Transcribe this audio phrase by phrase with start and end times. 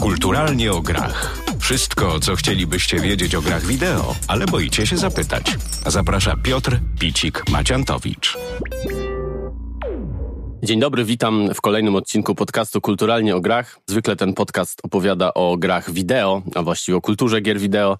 [0.00, 1.38] Kulturalnie o grach.
[1.58, 5.56] Wszystko, co chcielibyście wiedzieć o grach wideo, ale boicie się zapytać.
[5.86, 8.38] Zaprasza Piotr Picik-Maciantowicz.
[10.62, 13.80] Dzień dobry, witam w kolejnym odcinku podcastu Kulturalnie o grach.
[13.86, 17.98] Zwykle ten podcast opowiada o grach wideo, a właściwie o kulturze gier wideo.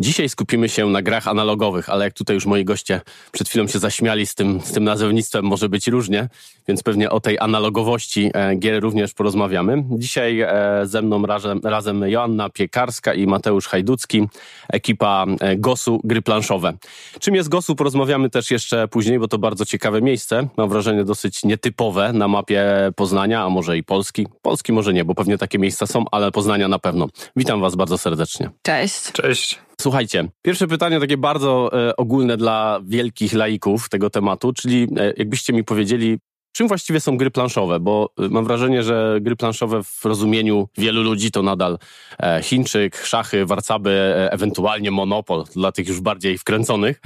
[0.00, 3.00] Dzisiaj skupimy się na grach analogowych, ale jak tutaj już moi goście
[3.32, 6.28] przed chwilą się zaśmiali z tym, z tym nazewnictwem, może być różnie,
[6.68, 9.84] więc pewnie o tej analogowości e, gier również porozmawiamy.
[9.90, 10.50] Dzisiaj e,
[10.82, 14.28] ze mną razem, razem Joanna Piekarska i Mateusz Hajducki,
[14.68, 16.72] ekipa e, GOSu Gry Planszowe.
[17.20, 20.48] Czym jest GOSu porozmawiamy też jeszcze później, bo to bardzo ciekawe miejsce.
[20.56, 24.26] Mam wrażenie dosyć nietypowe na mapie Poznania, a może i Polski.
[24.42, 27.08] Polski może nie, bo pewnie takie miejsca są, ale Poznania na pewno.
[27.36, 28.50] Witam Was bardzo serdecznie.
[28.62, 29.12] Cześć.
[29.12, 29.67] Cześć.
[29.80, 35.52] Słuchajcie, pierwsze pytanie takie bardzo e, ogólne dla wielkich laików tego tematu, czyli e, jakbyście
[35.52, 36.18] mi powiedzieli,
[36.52, 41.02] czym właściwie są gry planszowe, bo e, mam wrażenie, że gry planszowe w rozumieniu wielu
[41.02, 41.78] ludzi to nadal
[42.22, 47.00] e, Chińczyk, szachy, warcaby, e, ewentualnie monopol dla tych już bardziej wkręconych,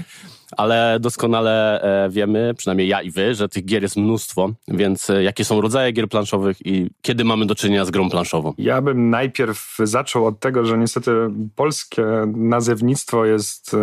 [0.56, 5.22] ale doskonale e, wiemy, przynajmniej ja i wy, że tych gier jest mnóstwo, więc e,
[5.22, 8.54] jakie są rodzaje gier planszowych i kiedy mamy do czynienia z grą planszową?
[8.58, 11.12] Ja bym najpierw zaczął od tego, że niestety
[11.56, 13.76] polskie nazewnictwo jest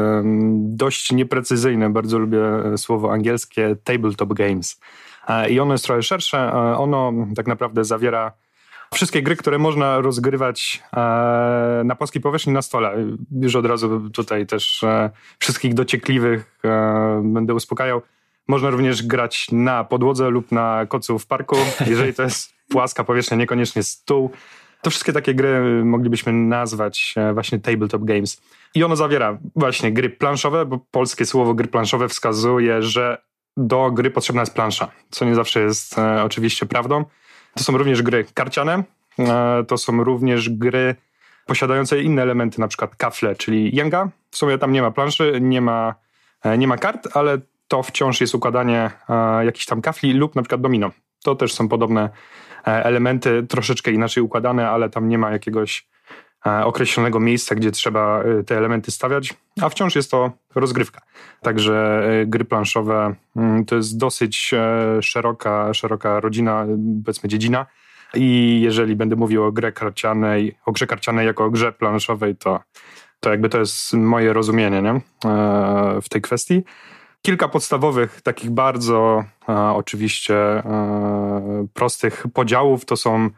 [0.54, 1.90] dość nieprecyzyjne.
[1.90, 2.40] Bardzo lubię
[2.78, 4.80] słowo angielskie tabletop games.
[5.28, 6.54] E, I ono jest trochę szersze.
[6.78, 8.34] Ono tak naprawdę zawiera
[8.94, 10.84] wszystkie gry, które można rozgrywać
[11.84, 12.96] na polskiej powierzchni na stole.
[13.42, 14.86] Już od razu tutaj też
[15.40, 16.60] wszystkich dociekliwych
[17.24, 18.02] będę uspokajał.
[18.48, 21.56] Można również grać na podłodze lub na kocu w parku,
[21.88, 24.32] jeżeli to jest płaska powierzchnia, niekoniecznie stół.
[24.82, 28.42] To wszystkie takie gry moglibyśmy nazwać e, właśnie tabletop games.
[28.76, 33.22] I ono zawiera właśnie gry planszowe, bo polskie słowo gry planszowe wskazuje, że
[33.58, 37.06] do gry potrzebna jest plansza, co nie zawsze jest e, oczywiście prawdą.
[37.60, 38.84] To są również gry karciane,
[39.20, 40.96] e, to są również gry
[41.46, 44.10] posiadające inne elementy, na przykład kafle, czyli jęga.
[44.32, 45.96] W sumie tam nie ma planszy, nie ma,
[46.44, 47.38] e, nie ma kart, ale
[47.68, 50.92] to wciąż jest układanie e, jakichś tam kafli lub na przykład domino.
[51.24, 52.10] To też są podobne
[52.66, 55.88] elementy, troszeczkę inaczej układane, ale tam nie ma jakiegoś
[56.46, 61.02] określonego miejsca, gdzie trzeba te elementy stawiać, a wciąż jest to rozgrywka.
[61.42, 64.52] Także gry planszowe mm, to jest dosyć
[65.02, 66.66] szeroka, szeroka rodzina,
[67.06, 67.66] powiedzmy dziedzina,
[68.14, 72.60] i jeżeli będę mówił o grze karcianej, o grze karcianej jako o grze planszowej, to,
[73.20, 75.02] to jakby to jest moje rozumienie nie?
[75.32, 76.64] E, w tej kwestii.
[77.22, 83.30] Kilka podstawowych, takich bardzo e, oczywiście e, prostych podziałów to są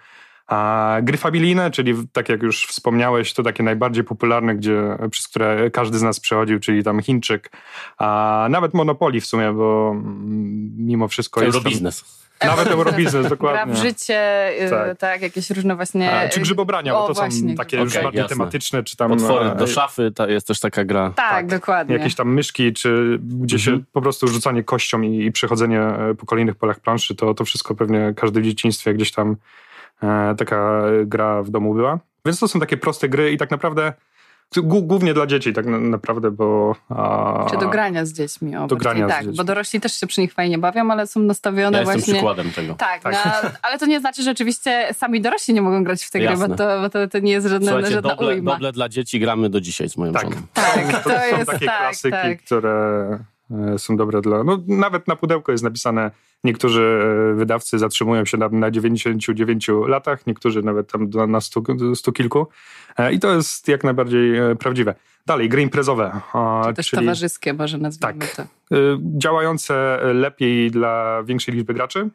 [1.01, 5.97] gry familijne, czyli tak jak już wspomniałeś, to takie najbardziej popularne, gdzie, przez które każdy
[5.97, 7.51] z nas przechodził, czyli tam Chińczyk,
[7.97, 11.99] a nawet Monopoly w sumie, bo mm, mimo wszystko Eurobiznes.
[11.99, 12.21] jest...
[12.43, 13.73] Nawet Eurobiznes, dokładnie.
[13.73, 16.11] Gra w życie, y, tak, tak jakieś różne właśnie...
[16.11, 18.35] A, czy grzybobrania, bo to właśnie, są takie już bardziej jasne.
[18.35, 19.11] tematyczne, czy tam...
[19.11, 21.13] Potwory do szafy, to jest też taka gra.
[21.15, 21.95] Tak, tak, dokładnie.
[21.95, 23.85] Jakieś tam myszki, czy gdzie się mhm.
[23.91, 27.75] po prostu rzucanie kością i, i przechodzenie e, po kolejnych polach planszy, to, to wszystko
[27.75, 29.35] pewnie każdy w dzieciństwie gdzieś tam
[30.37, 31.99] taka gra w domu była.
[32.25, 33.93] Więc to są takie proste gry i tak naprawdę
[34.57, 36.75] Głównie dla dzieci tak naprawdę, bo...
[36.89, 37.45] A...
[37.49, 38.55] Czy do grania z dziećmi.
[38.55, 39.37] O, do grania tak, z dziećmi.
[39.37, 42.13] bo dorośli też się przy nich fajnie bawią, ale są nastawione ja właśnie...
[42.13, 42.73] przykładem tego.
[42.73, 43.13] Tak, tak.
[43.13, 46.37] Na, ale to nie znaczy, że oczywiście sami dorośli nie mogą grać w te gry,
[46.37, 48.51] bo, to, bo to, to, nie jest żadne, Słuchajcie, żadna doble, ujma.
[48.51, 50.23] doble dla dzieci gramy do dzisiaj z moją tak.
[50.23, 50.35] żoną.
[50.53, 52.41] Tak, to, to, są jest, takie tak, klasyki, tak.
[52.41, 52.71] które
[53.11, 53.19] e,
[53.77, 54.43] są dobre dla...
[54.43, 56.11] No, nawet na pudełku jest napisane,
[56.43, 57.01] niektórzy
[57.31, 61.63] e, wydawcy zatrzymują się na, na 99 latach, niektórzy nawet tam na stu,
[61.95, 62.47] stu kilku
[62.97, 64.95] e, i to jest jak najbardziej prawdziwe.
[65.25, 66.21] Dalej, gry imprezowe.
[66.67, 68.43] Czy też czyli, towarzyskie, może nazwijmy tak, to.
[69.17, 72.09] Działające lepiej dla większej liczby graczy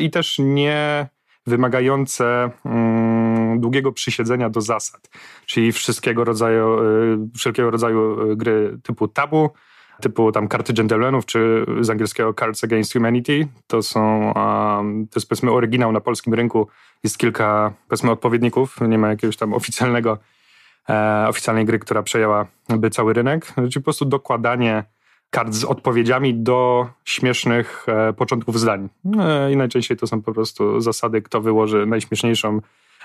[0.00, 1.08] i też nie
[1.46, 5.10] wymagające mm, długiego przysiedzenia do zasad,
[5.46, 6.78] czyli wszystkiego rodzaju,
[7.36, 9.50] wszelkiego rodzaju gry typu tabu,
[10.02, 13.48] typu tam karty gentlemanów, czy z angielskiego Cards Against Humanity.
[13.66, 14.32] To są,
[15.10, 16.68] to jest powiedzmy oryginał na polskim rynku.
[17.04, 20.18] Jest kilka powiedzmy odpowiedników, nie ma jakiegoś tam oficjalnego
[20.88, 24.84] e, oficjalnej gry, która przejęłaby cały rynek, czyli po prostu dokładanie
[25.30, 28.88] kart z odpowiedziami do śmiesznych e, początków zdań.
[29.20, 32.60] E, I najczęściej to są po prostu zasady, kto wyłoży najśmieszniejszą,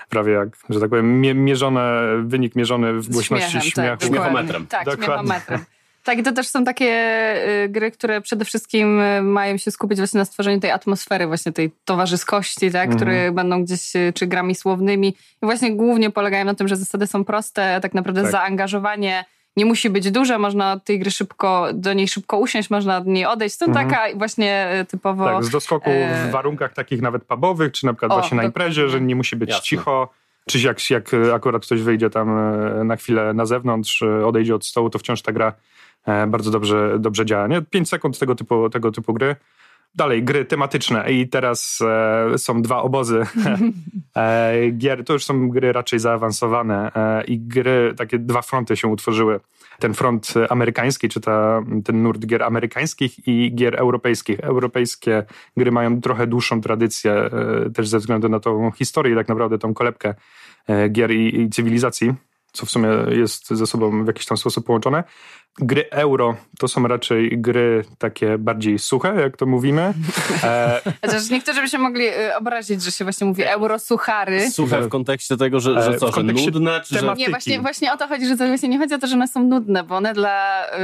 [0.08, 3.98] prawie jak, że tak powiem, mierzone, wynik mierzony w głośności Śmiechem, śmiechu.
[3.98, 4.66] Tak, śmiechometrem.
[4.66, 5.06] Tak, dokładnie.
[5.06, 5.60] śmiechometrem.
[6.08, 6.92] Tak, i to też są takie
[7.64, 11.52] y, gry, które przede wszystkim y, mają się skupić właśnie na stworzeniu tej atmosfery, właśnie
[11.52, 13.34] tej towarzyskości, tak, które mhm.
[13.34, 15.08] będą gdzieś y, czy grami słownymi.
[15.42, 18.30] I właśnie głównie polegają na tym, że zasady są proste, tak naprawdę tak.
[18.30, 19.24] zaangażowanie
[19.56, 23.06] nie musi być duże, można od tej gry szybko, do niej szybko usiąść, można od
[23.06, 23.58] niej odejść.
[23.58, 23.88] To mhm.
[23.88, 25.24] taka właśnie e, typowo...
[25.24, 25.90] Tak, z doskoku
[26.28, 29.36] w warunkach takich nawet pubowych, czy na przykład o, właśnie na imprezie, że nie musi
[29.36, 29.62] być Jasne.
[29.62, 30.08] cicho
[30.48, 32.28] czy jak, jak akurat ktoś wyjdzie tam
[32.86, 35.52] na chwilę na zewnątrz, odejdzie od stołu, to wciąż ta gra
[36.28, 37.46] bardzo dobrze, dobrze działa.
[37.46, 37.62] Nie?
[37.62, 39.36] 5 sekund tego typu, tego typu gry
[39.94, 43.22] dalej gry tematyczne i teraz e, są dwa obozy
[44.16, 45.04] e, gier.
[45.04, 49.40] To już są gry raczej zaawansowane e, i gry, takie dwa fronty się utworzyły.
[49.78, 54.40] Ten front amerykański, czy ta, ten nurt gier amerykańskich i gier europejskich.
[54.40, 55.24] Europejskie
[55.56, 57.30] gry mają trochę dłuższą tradycję, e,
[57.70, 60.14] też ze względu na tą historię, tak naprawdę tą kolebkę
[60.66, 62.14] e, gier i, i cywilizacji
[62.52, 65.04] co w sumie jest ze sobą w jakiś tam sposób połączone.
[65.60, 69.94] Gry euro to są raczej gry takie bardziej suche, jak to mówimy.
[70.44, 70.80] E...
[71.06, 74.50] Chociaż niektórzy by się mogli y, obrazić, że się właśnie mówi eurosuchary.
[74.50, 76.80] Suche w kontekście tego, że, że co, że nudne?
[76.80, 77.14] Czy że...
[77.16, 79.28] Nie, właśnie, właśnie o to chodzi, że to właśnie nie chodzi o to, że one
[79.28, 80.76] są nudne, bo one dla y,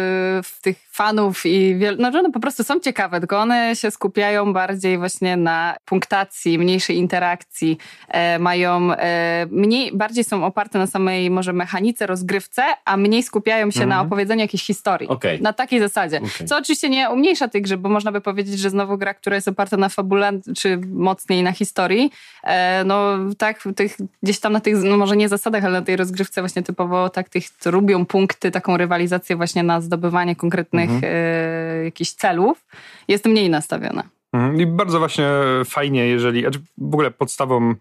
[0.62, 1.96] tych fanów i wiel...
[1.98, 6.96] no, one po prostu są ciekawe, tylko one się skupiają bardziej właśnie na punktacji, mniejszej
[6.96, 13.22] interakcji, e, mają e, mniej, bardziej są oparte na samej może mechanice, rozgrywce, a mniej
[13.22, 14.06] skupiają się na mhm.
[14.06, 15.08] opowiedzeniu jakichś historii.
[15.08, 15.38] Okay.
[15.40, 16.16] Na takiej zasadzie.
[16.16, 16.46] Okay.
[16.46, 19.48] Co oczywiście nie umniejsza tej gry, bo można by powiedzieć, że znowu gra, która jest
[19.48, 22.10] oparta na fabule, czy mocniej na historii,
[22.44, 25.96] e, no tak, tych, gdzieś tam na tych, no może nie zasadach, ale na tej
[25.96, 31.12] rozgrywce właśnie typowo tak tych lubią punkty, taką rywalizację właśnie na zdobywanie konkretnych mhm.
[31.14, 32.66] e, jakichś celów,
[33.08, 34.02] jest mniej nastawiona.
[34.32, 34.60] Mhm.
[34.60, 35.28] I bardzo właśnie
[35.64, 37.74] fajnie, jeżeli znaczy w ogóle podstawą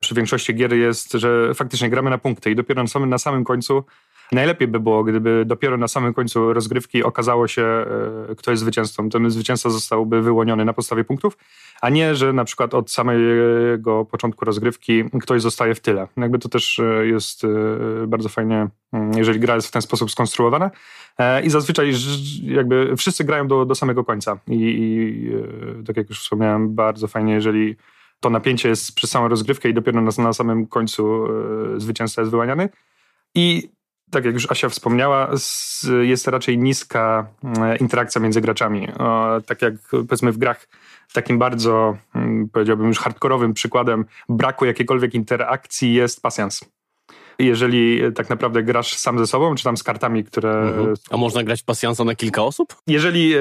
[0.00, 3.44] przy większości gier jest, że faktycznie gramy na punkty i dopiero na samym, na samym
[3.44, 3.84] końcu
[4.32, 9.08] najlepiej by było, gdyby dopiero na samym końcu rozgrywki okazało się, e, kto jest zwycięzcą.
[9.08, 11.38] Ten zwycięzca zostałby wyłoniony na podstawie punktów,
[11.80, 16.08] a nie, że na przykład od samego początku rozgrywki ktoś zostaje w tyle.
[16.16, 17.48] Jakby to też e, jest e,
[18.06, 20.70] bardzo fajnie, mm, jeżeli gra jest w ten sposób skonstruowana.
[21.44, 21.92] I zazwyczaj
[22.42, 24.38] jakby wszyscy grają do, do samego końca.
[24.48, 27.76] I, I tak jak już wspomniałem, bardzo fajnie, jeżeli
[28.20, 31.26] to napięcie jest przez samą rozgrywkę i dopiero na, na samym końcu
[31.76, 32.68] zwycięzca jest wyłaniany.
[33.34, 33.70] I
[34.10, 35.30] tak jak już Asia wspomniała,
[36.02, 37.26] jest raczej niska
[37.60, 38.88] e, interakcja między graczami.
[39.46, 40.68] Tak jak powiedzmy w grach
[41.12, 46.60] takim bardzo, mm, powiedziałbym już hardkorowym przykładem braku jakiejkolwiek interakcji jest pasjans.
[47.38, 50.50] Jeżeli tak naprawdę grasz sam ze sobą, czy tam z kartami, które...
[50.50, 50.94] Mhm.
[51.10, 52.76] A można grać pasjansa na kilka osób?
[52.86, 53.34] Jeżeli...
[53.34, 53.40] E,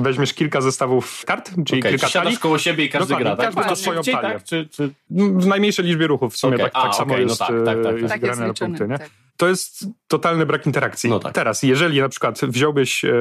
[0.00, 2.36] weźmiesz kilka zestawów kart, czyli okay, kilka talii.
[2.36, 3.54] koło siebie i każdy gra, tak?
[3.54, 4.20] Każdy to swoją talię.
[4.20, 4.44] Tak?
[4.44, 4.90] Czy, czy...
[5.10, 6.66] W najmniejszej liczbie ruchów w sumie okay.
[6.66, 8.20] tak, tak A, samo okay, no jest, no tak, tak, tak, tak.
[8.20, 8.88] grane na punkty.
[8.88, 8.98] Nie?
[8.98, 9.10] Tak.
[9.36, 11.10] To jest totalny brak interakcji.
[11.10, 11.32] No tak.
[11.32, 13.12] Teraz, jeżeli na przykład wziąłbyś e,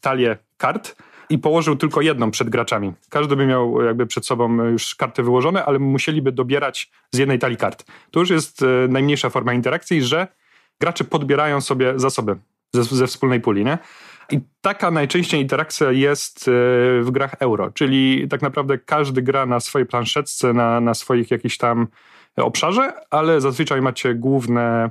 [0.00, 0.96] talię kart
[1.30, 2.92] i położył tylko jedną przed graczami.
[3.10, 7.56] Każdy by miał jakby przed sobą już karty wyłożone, ale musieliby dobierać z jednej talii
[7.56, 7.84] kart.
[8.10, 10.26] To już jest e, najmniejsza forma interakcji, że
[10.80, 12.36] gracze podbierają sobie zasoby
[12.72, 13.78] ze, ze wspólnej puli, nie?
[14.30, 16.50] I taka najczęściej interakcja jest e,
[17.02, 21.56] w grach euro, czyli tak naprawdę każdy gra na swojej planszetce, na, na swoich jakichś
[21.56, 21.86] tam
[22.36, 24.90] obszarze, ale zazwyczaj macie główne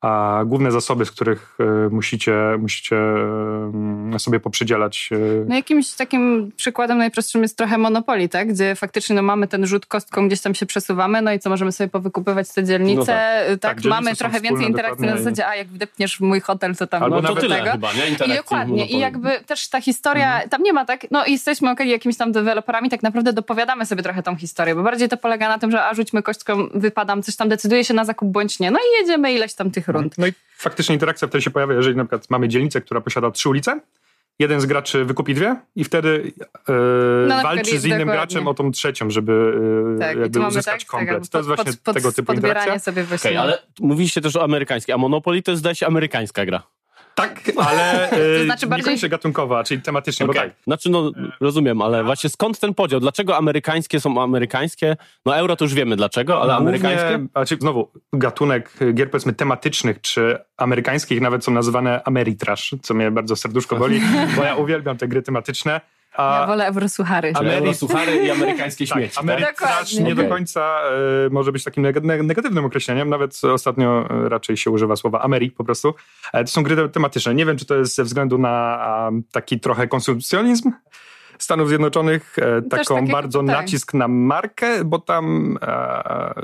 [0.00, 5.10] a główne zasoby, z których e, musicie, musicie mm, sobie poprzydzielać.
[5.12, 8.48] E, no jakimś takim przykładem najprostszym jest trochę Monopoly, tak?
[8.48, 11.72] gdzie faktycznie no, mamy ten rzut kostką, gdzieś tam się przesuwamy, no i co, możemy
[11.72, 13.44] sobie powykupywać te dzielnice.
[13.50, 13.60] No tak.
[13.60, 16.86] tak, tak mamy trochę więcej interakcji na zasadzie, a jak wdepniesz w mój hotel, to
[16.86, 17.70] tam Albo no, to tyle tego.
[17.70, 18.32] chyba, nie?
[18.34, 18.86] I dokładnie.
[18.86, 20.50] I jakby też ta historia, mhm.
[20.50, 24.22] tam nie ma tak, no jesteśmy okay, jakimiś tam deweloperami, tak naprawdę dopowiadamy sobie trochę
[24.22, 27.48] tą historię, bo bardziej to polega na tym, że a rzućmy kostką, wypadam, coś tam
[27.48, 30.18] decyduje się na zakup bądź nie, no i jedziemy ileś tam tych rund.
[30.18, 33.48] No i faktycznie interakcja wtedy się pojawia, jeżeli na przykład mamy dzielnicę, która posiada trzy
[33.48, 33.80] ulice,
[34.38, 36.32] jeden z graczy wykupi dwie i wtedy
[36.68, 36.72] e,
[37.28, 38.12] no, walczy z innym dokładnie.
[38.12, 39.54] graczem o tą trzecią, żeby
[39.96, 41.22] e, tak, jakby uzyskać tak, komplet.
[41.22, 42.78] Tak, to jest właśnie pod, tego typu interakcja.
[42.78, 46.62] Sobie okay, ale mówiliście też o amerykańskiej, a Monopoly to jest zdaje się amerykańska gra.
[47.16, 48.08] Tak, ale
[48.38, 48.82] to znaczy bardziej...
[48.82, 50.34] niekoniecznie gatunkowa, czyli tematycznie, okay.
[50.34, 50.62] bo tak.
[50.64, 53.00] Znaczy, no rozumiem, ale właśnie skąd ten podział?
[53.00, 54.96] Dlaczego amerykańskie są amerykańskie?
[55.26, 57.26] No euro to już wiemy dlaczego, ale Głównie, amerykańskie?
[57.32, 63.36] Znaczy, znowu, gatunek gier powiedzmy tematycznych czy amerykańskich nawet są nazywane Ameritrash, co mnie bardzo
[63.36, 64.00] serduszko boli,
[64.36, 65.80] bo ja uwielbiam te gry tematyczne.
[66.16, 67.32] A ja wolę eurosuchary.
[67.34, 67.56] Ameri...
[67.56, 69.16] Eurosuchary i amerykańskie tak, śmieci.
[69.58, 70.04] tak?
[70.04, 70.80] nie do końca
[71.26, 71.82] y, może być takim
[72.22, 73.08] negatywnym określeniem.
[73.08, 75.94] Nawet ostatnio e, raczej się używa słowa Ameri po prostu.
[76.32, 77.34] E, to są gry tematyczne.
[77.34, 80.72] Nie wiem, czy to jest ze względu na taki trochę konsumpcjonizm,
[81.38, 82.36] Stanów Zjednoczonych
[82.70, 83.46] taką bardzo tak.
[83.46, 85.58] nacisk na markę, bo tam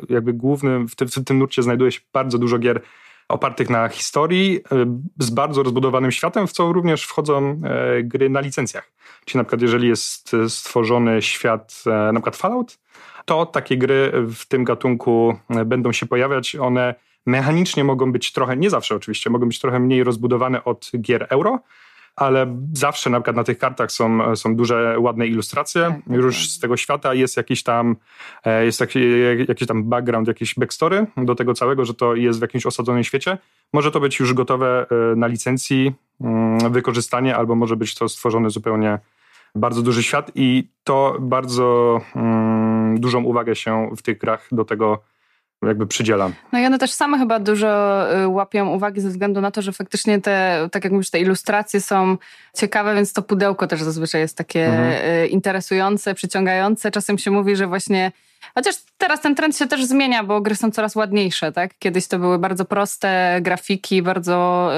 [0.09, 2.81] jakby głównym, w tym, w tym nurcie znajduje się bardzo dużo gier
[3.33, 4.61] opartych na historii,
[5.19, 7.61] z bardzo rozbudowanym światem, w co również wchodzą
[8.03, 8.93] gry na licencjach.
[9.25, 12.79] Czyli na przykład jeżeli jest stworzony świat, e, na przykład Fallout,
[13.25, 16.57] to takie gry w tym gatunku e, będą się pojawiać.
[16.57, 16.95] One
[17.27, 21.59] mechanicznie mogą być trochę, nie zawsze oczywiście, mogą być trochę mniej rozbudowane od gier euro,
[22.17, 25.83] ale zawsze na przykład na tych kartach są, są duże, ładne ilustracje.
[25.83, 26.45] Tak, tak Już tak.
[26.45, 27.97] z tego świata jest jakiś tam
[28.45, 29.01] e, jest taki,
[29.49, 33.39] jakiś tam background, jakiś backstory do tego całego, że to jest w jakimś osadzonym świecie.
[33.73, 38.51] Może to być już gotowe e, na licencji mm, wykorzystanie, albo może być to stworzony
[38.51, 38.99] zupełnie
[39.55, 45.03] bardzo duży świat i to bardzo mm, dużą uwagę się w tych grach do tego
[45.67, 46.33] jakby przydzielam.
[46.53, 49.73] No i one też same chyba dużo y, łapią uwagi ze względu na to, że
[49.73, 52.17] faktycznie te, tak jak mówisz, te ilustracje są
[52.57, 54.93] ciekawe, więc to pudełko też zazwyczaj jest takie mhm.
[55.25, 56.91] Y, interesujące, przyciągające.
[56.91, 58.13] Czasem się mówi, że właśnie
[58.55, 61.79] Chociaż teraz ten trend się też zmienia, bo gry są coraz ładniejsze, tak?
[61.79, 64.71] Kiedyś to były bardzo proste grafiki, bardzo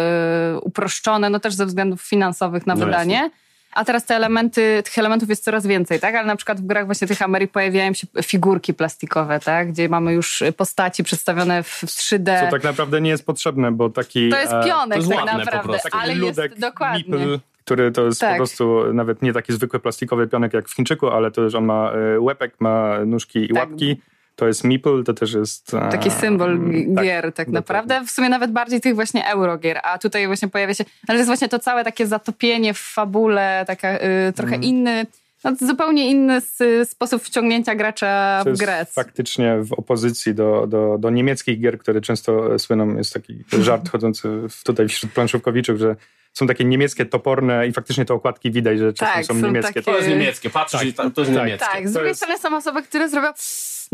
[0.57, 3.15] y, uproszczone, no też ze względów finansowych na no wydanie.
[3.15, 3.44] Jasne
[3.75, 6.15] a teraz te elementy, tych elementów jest coraz więcej, tak?
[6.15, 9.73] Ale na przykład w grach właśnie tych Ameryk pojawiają się figurki plastikowe, tak?
[9.73, 12.45] Gdzie mamy już postaci przedstawione w 3D.
[12.45, 14.31] Co tak naprawdę nie jest potrzebne, bo taki...
[14.31, 17.05] To jest e, pionek to tak naprawdę, ale ludek, jest dokładnie.
[17.09, 18.31] Meeple, który to jest tak.
[18.31, 21.65] po prostu nawet nie taki zwykły plastikowy pionek jak w Chińczyku, ale to już on
[21.65, 23.57] ma e, łepek, ma nóżki i tak.
[23.57, 23.97] łapki
[24.37, 25.75] to jest Meeple, to też jest...
[25.75, 28.01] E, Taki symbol mm, tak, gier tak naprawdę.
[28.07, 30.85] W sumie nawet bardziej tych właśnie eurogier, a tutaj właśnie pojawia się...
[31.09, 34.65] Ale to jest właśnie to całe takie zatopienie w fabule, taka y, trochę mm.
[34.65, 35.07] inny...
[35.45, 36.41] No, zupełnie inny
[36.85, 38.87] sposób wciągnięcia gracza w grę.
[38.91, 44.29] faktycznie w opozycji do, do, do niemieckich gier, które często słyną, jest taki żart chodzący
[44.65, 45.97] tutaj wśród planszówkowiczów, że
[46.33, 49.73] są takie niemieckie, toporne i faktycznie te okładki widać, że czasem tak, są, są niemieckie.
[49.73, 49.83] Takie...
[49.83, 51.15] To jest niemieckie, patrzysz tak.
[51.15, 51.45] to jest tak.
[51.45, 51.67] niemieckie.
[51.73, 53.29] Tak, z drugiej strony są osoby, które zrobią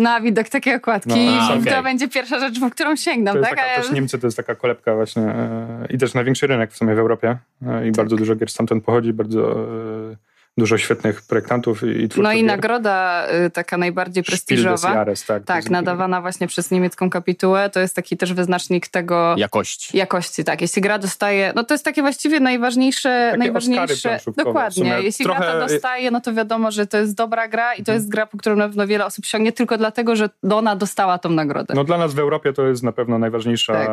[0.01, 1.73] na widok takiej okładki no, okay.
[1.73, 3.33] to będzie pierwsza rzecz, w którą sięgną.
[3.33, 3.51] To tak?
[3.51, 6.95] Taka, też Niemcy to jest taka kolebka właśnie e, i też największy rynek w sumie
[6.95, 7.97] w Europie e, i tak.
[7.97, 10.17] bardzo dużo gier stamtąd pochodzi, bardzo e,
[10.59, 12.47] dużo świetnych projektantów i twórców No i gier.
[12.47, 14.95] nagroda y, taka najbardziej prestiżowa.
[14.95, 17.71] Jahres, tak, tak nadawana właśnie przez niemiecką kapitułę.
[17.71, 19.35] To jest taki też wyznacznik tego...
[19.39, 19.97] Jakości.
[19.97, 20.61] Jakości, tak.
[20.61, 21.53] Jeśli gra dostaje...
[21.57, 23.27] No to jest takie właściwie najważniejsze...
[23.27, 24.97] Takie najważniejsze Dokładnie.
[25.03, 25.41] Jeśli trochę...
[25.41, 28.39] gra dostaje, no to wiadomo, że to jest dobra gra i to jest gra, po
[28.39, 31.75] którą na pewno wiele osób sięgnie tylko dlatego, że ona dostała tą nagrodę.
[31.75, 33.91] No dla nas w Europie to jest na pewno najważniejsza, tak.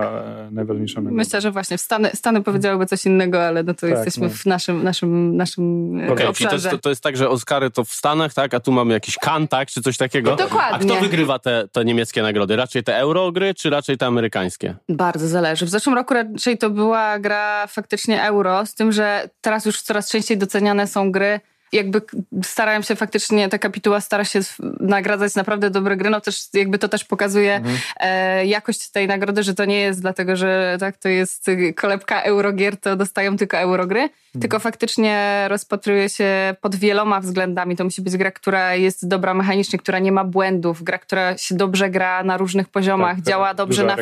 [0.51, 1.17] najważniejsza nagroda.
[1.17, 4.33] Myślę, że właśnie w Stany, Stany powiedziałyby coś innego, ale no to tak, jesteśmy no.
[4.33, 6.56] w naszym, naszym, naszym okay, obszarze.
[6.63, 8.53] To jest, to jest tak, że Oscary to w Stanach, tak?
[8.53, 9.67] A tu mamy jakiś kan, tak?
[9.67, 10.35] Czy coś takiego?
[10.35, 10.91] Dokładnie.
[10.91, 12.55] A kto wygrywa te, te niemieckie nagrody?
[12.55, 14.75] Raczej te eurogry, czy raczej te amerykańskie?
[14.89, 15.65] Bardzo zależy.
[15.65, 20.09] W zeszłym roku raczej to była gra faktycznie euro, z tym, że teraz już coraz
[20.09, 21.39] częściej doceniane są gry
[21.71, 22.01] jakby
[22.43, 24.39] starałem się faktycznie, ta kapituła stara się
[24.79, 27.77] nagradzać naprawdę dobre gry, no też jakby to też pokazuje mhm.
[27.99, 31.45] e, jakość tej nagrody, że to nie jest dlatego, że tak, to jest
[31.75, 34.41] kolebka eurogier, to dostają tylko eurogry, mhm.
[34.41, 37.75] tylko faktycznie rozpatruje się pod wieloma względami.
[37.75, 41.55] To musi być gra, która jest dobra mechanicznie, która nie ma błędów, gra, która się
[41.55, 43.95] dobrze gra na różnych poziomach, tak, działa dobrze na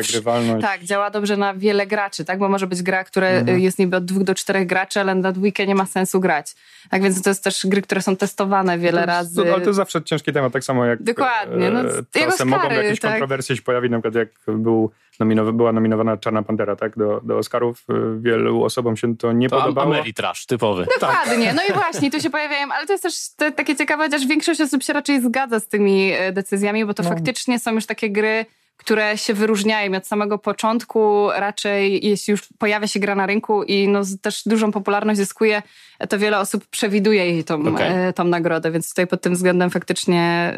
[0.60, 3.60] tak, działa dobrze na wiele graczy, tak, bo może być gra, która mhm.
[3.60, 6.54] jest niby od dwóch do czterech graczy, ale na dwójkę nie ma sensu grać.
[6.90, 9.36] Tak więc to jest też gry, które są testowane wiele to, razy.
[9.36, 11.70] To, ale to jest zawsze ciężki temat, tak samo jak Dokładnie.
[11.70, 13.10] No, e, czasem mogą jakieś tak?
[13.10, 17.38] kontrowersje się pojawić, na przykład jak był nominow była nominowana Czarna Pantera tak, do, do
[17.38, 17.84] Oscarów.
[17.90, 19.94] E, wielu osobom się to nie to podobało.
[19.94, 20.86] Ameritrash, typowy.
[21.00, 21.52] Dokładnie.
[21.54, 24.60] No i właśnie, tu się pojawiają, ale to jest też te, takie ciekawe, chociaż większość
[24.60, 27.08] osób się raczej zgadza z tymi e, decyzjami, bo to no.
[27.08, 31.28] faktycznie są już takie gry, które się wyróżniają od samego początku.
[31.36, 35.62] Raczej jeśli już pojawia się gra na rynku i no, też dużą popularność zyskuje,
[36.08, 37.86] to wiele osób przewiduje jej tą, okay.
[37.86, 40.52] E, tą nagrodę, więc tutaj pod tym względem faktycznie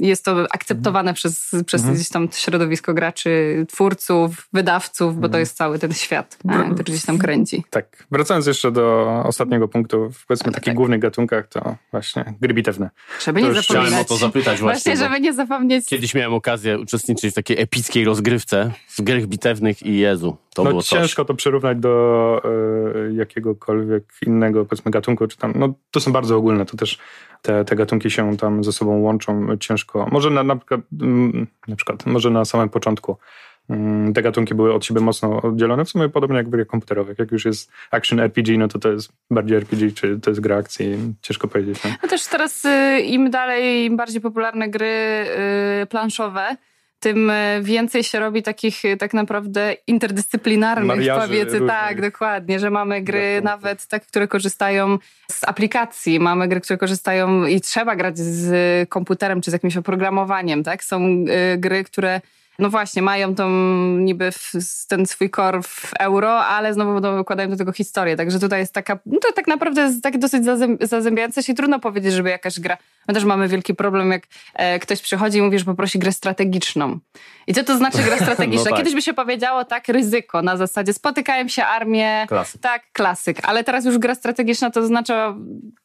[0.00, 1.14] y, jest to akceptowane mhm.
[1.14, 1.94] przez, przez mhm.
[1.94, 5.40] gdzieś tam środowisko graczy, twórców, wydawców, bo to mhm.
[5.40, 6.38] jest cały ten świat,
[6.72, 7.64] który gdzieś tam kręci.
[7.70, 8.06] Tak.
[8.10, 10.74] Wracając jeszcze do ostatniego punktu, w powiedzmy takich tak.
[10.74, 12.90] głównych gatunkach, to właśnie gry bitewne.
[13.24, 13.64] Żeby nie zapominać.
[13.64, 14.92] Chciałem o to zapytać właśnie.
[14.92, 15.86] Właśnie, żeby nie zapomnieć.
[15.86, 20.70] Kiedyś miałem okazję uczestniczyć w takiej epickiej rozgrywce z gier bitewnych i Jezu, to no,
[20.70, 22.42] było ciężko to przyrównać do
[23.08, 26.98] y, jakiegokolwiek innego, powiedzmy, gatunku, czy tam, no to są bardzo ogólne, to też
[27.42, 30.08] te, te gatunki się tam ze sobą łączą ciężko.
[30.12, 33.16] Może na, na, przykład, mm, na przykład, może na samym początku
[33.70, 37.18] mm, te gatunki były od siebie mocno oddzielone, w sumie podobnie jak w grach komputerowych.
[37.18, 40.56] Jak już jest action RPG, no to to jest bardziej RPG, czy to jest gra
[40.56, 41.84] akcji, ciężko powiedzieć.
[41.84, 45.26] No, no też teraz y, im dalej, im bardziej popularne gry
[45.82, 46.56] y, planszowe,
[47.00, 53.02] tym e, więcej się robi takich e, tak naprawdę interdyscyplinarnych, powiedzmy, tak, dokładnie, że mamy
[53.02, 54.98] gry nawet tak, które korzystają
[55.30, 60.64] z aplikacji, mamy gry, które korzystają i trzeba grać z komputerem czy z jakimś oprogramowaniem,
[60.64, 60.84] tak?
[60.84, 62.20] Są e, gry, które
[62.58, 63.48] no właśnie, mają tą
[63.96, 64.30] niby
[64.88, 68.16] ten swój core w euro, ale znowu dokładają do tego historię.
[68.16, 70.44] Także tutaj jest taka, no to tak naprawdę jest takie dosyć
[70.80, 71.54] zazębiające się.
[71.54, 72.76] Trudno powiedzieć, żeby jakaś gra.
[73.08, 74.22] My też mamy wielki problem, jak
[74.54, 76.98] e, ktoś przychodzi i mówi, że poprosi grę strategiczną.
[77.46, 78.64] I co to znaczy gra strategiczna?
[78.64, 78.78] no tak.
[78.78, 82.26] Kiedyś by się powiedziało tak, ryzyko na zasadzie spotykają się armie.
[82.28, 82.60] Klasyk.
[82.60, 83.38] Tak, klasyk.
[83.42, 85.34] Ale teraz już gra strategiczna to oznacza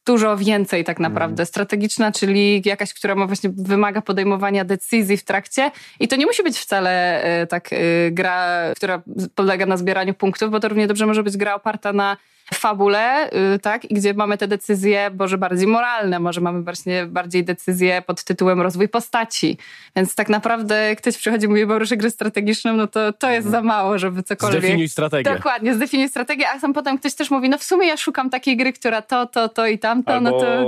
[0.05, 1.41] dużo więcej tak naprawdę.
[1.41, 1.45] Mm.
[1.45, 5.71] Strategiczna, czyli jakaś, która ma właśnie wymaga podejmowania decyzji w trakcie.
[5.99, 9.01] I to nie musi być wcale y, tak y, gra, która
[9.35, 12.17] polega na zbieraniu punktów, bo to równie dobrze może być gra oparta na
[12.53, 17.43] fabule, y, tak, i gdzie mamy te decyzje może bardziej moralne, może mamy właśnie bardziej
[17.43, 19.57] decyzje pod tytułem rozwój postaci.
[19.95, 23.49] Więc tak naprawdę ktoś przychodzi i mówi, bo ruszę grę strategiczną, no to to jest
[23.49, 24.61] za mało, żeby cokolwiek...
[24.61, 25.35] Zdefiniuj strategię.
[25.35, 28.57] Dokładnie, zdefiniuj strategię, a sam potem ktoś też mówi, no w sumie ja szukam takiej
[28.57, 30.29] gry, która to, to, to i tamto, Albo...
[30.31, 30.65] no to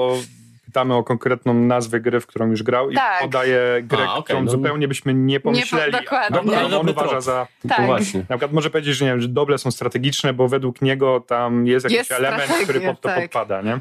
[0.75, 3.22] pytamy o konkretną nazwę gry, w którą już grał i tak.
[3.22, 5.94] podaje grę, A, okay, którą no, zupełnie byśmy nie pomyśleli.
[5.94, 6.39] Nie, dokładnie.
[6.46, 7.48] No, no, on uważa za...
[7.70, 7.86] Tak.
[7.86, 8.20] Właśnie.
[8.20, 11.67] Na przykład może powiedzieć, że, nie wiem, że doble są strategiczne, bo według niego tam
[11.67, 13.22] jest jakiś jest element, który pod to tak.
[13.22, 13.79] podpada, nie?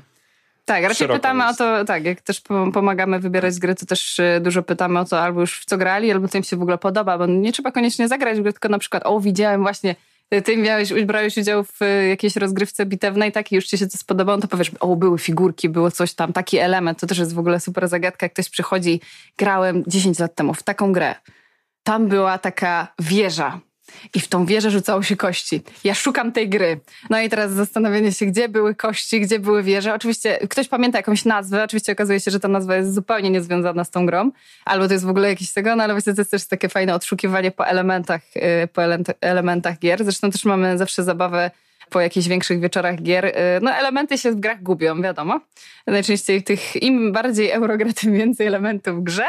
[0.64, 1.60] Tak, raczej Szeroko pytamy jest.
[1.60, 5.20] o to, tak, jak też pomagamy wybierać gry, to też y, dużo pytamy o to,
[5.20, 7.72] albo już w co grali, albo co im się w ogóle podoba, bo nie trzeba
[7.72, 9.94] koniecznie zagrać w grę, tylko na przykład, o, widziałem właśnie
[10.43, 13.99] ty miałeś, brałeś udział w e, jakiejś rozgrywce bitewnej, tak, i już ci się to
[13.99, 17.35] spodobało, no to powiesz, o, były figurki, było coś tam, taki element, to też jest
[17.35, 19.00] w ogóle super zagadka, jak ktoś przychodzi,
[19.38, 21.14] grałem 10 lat temu w taką grę,
[21.83, 23.61] tam była taka wieża,
[24.14, 25.62] i w tą wieżę rzucało się kości.
[25.84, 26.80] Ja szukam tej gry.
[27.10, 29.94] No i teraz zastanowienie się, gdzie były kości, gdzie były wieże.
[29.94, 33.90] Oczywiście ktoś pamięta jakąś nazwę, oczywiście okazuje się, że ta nazwa jest zupełnie niezwiązana z
[33.90, 34.30] tą grą,
[34.64, 36.94] albo to jest w ogóle jakiś tego, no ale właśnie to jest też takie fajne
[36.94, 38.82] odszukiwanie po elementach, y, po
[39.20, 40.04] elementach gier.
[40.04, 41.50] Zresztą też mamy zawsze zabawę
[41.90, 43.24] po jakichś większych wieczorach gier.
[43.24, 43.32] Y,
[43.62, 45.40] no elementy się w grach gubią, wiadomo.
[45.86, 49.24] Najczęściej tych, im bardziej eurogra, tym więcej elementów w grze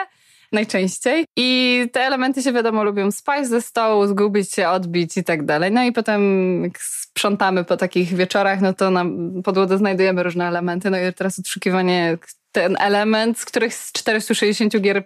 [0.51, 1.25] najczęściej.
[1.35, 5.71] I te elementy się wiadomo lubią spać ze stołu, zgubić się, odbić i tak dalej.
[5.71, 6.21] No i potem
[6.63, 9.05] jak sprzątamy po takich wieczorach, no to na
[9.43, 10.89] podłodze znajdujemy różne elementy.
[10.89, 12.17] No i teraz odszukiwanie
[12.51, 15.03] ten element, z których z 460 gier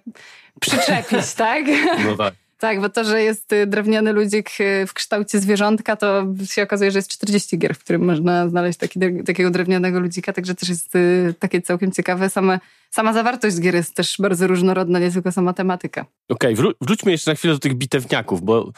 [0.59, 1.65] przyczepić, tak?
[2.05, 2.33] No tak.
[2.59, 6.91] Tak, bo to, że jest y, drewniany ludzik y, w kształcie zwierzątka, to się okazuje,
[6.91, 10.95] że jest 40 gier, w którym można znaleźć taki, takiego drewnianego ludzika, także też jest
[10.95, 12.29] y, takie całkiem ciekawe.
[12.29, 16.05] Same, sama zawartość gier jest też bardzo różnorodna, nie tylko sama tematyka.
[16.29, 18.71] Okej, okay, wróćmy jeszcze na chwilę do tych bitewniaków, bo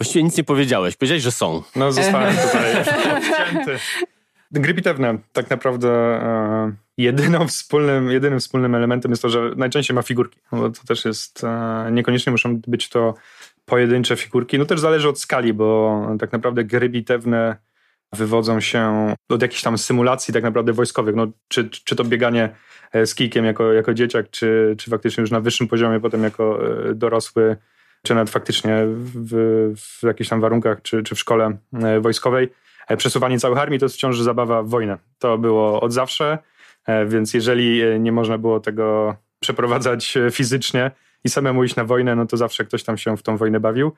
[0.00, 0.96] właściwie nic nie powiedziałeś.
[0.96, 1.62] Powiedziałeś, że są.
[1.76, 2.84] No, zostałem tutaj
[3.22, 3.78] wcięty.
[4.50, 10.02] Gry bitewne tak naprawdę e, jedyną wspólnym, jedynym wspólnym elementem jest to, że najczęściej ma
[10.02, 10.40] figurki.
[10.52, 13.14] Bo to też jest, e, niekoniecznie muszą być to
[13.64, 14.58] pojedyncze figurki.
[14.58, 17.56] No też zależy od skali, bo tak naprawdę gry bitewne
[18.12, 21.14] wywodzą się od jakichś tam symulacji tak naprawdę wojskowych.
[21.14, 22.48] No, czy, czy to bieganie
[22.92, 26.60] e, z kijkiem jako, jako dzieciak, czy, czy faktycznie już na wyższym poziomie potem jako
[26.90, 27.56] e, dorosły,
[28.02, 31.58] czy nawet faktycznie w, w jakichś tam warunkach, czy, czy w szkole
[32.00, 32.48] wojskowej.
[32.96, 34.98] Przesuwanie całych armii to jest wciąż zabawa w wojnę.
[35.18, 36.38] To było od zawsze.
[36.86, 40.90] E, więc jeżeli e, nie można było tego przeprowadzać e, fizycznie
[41.24, 43.92] i samemu iść na wojnę, no to zawsze ktoś tam się w tą wojnę bawił.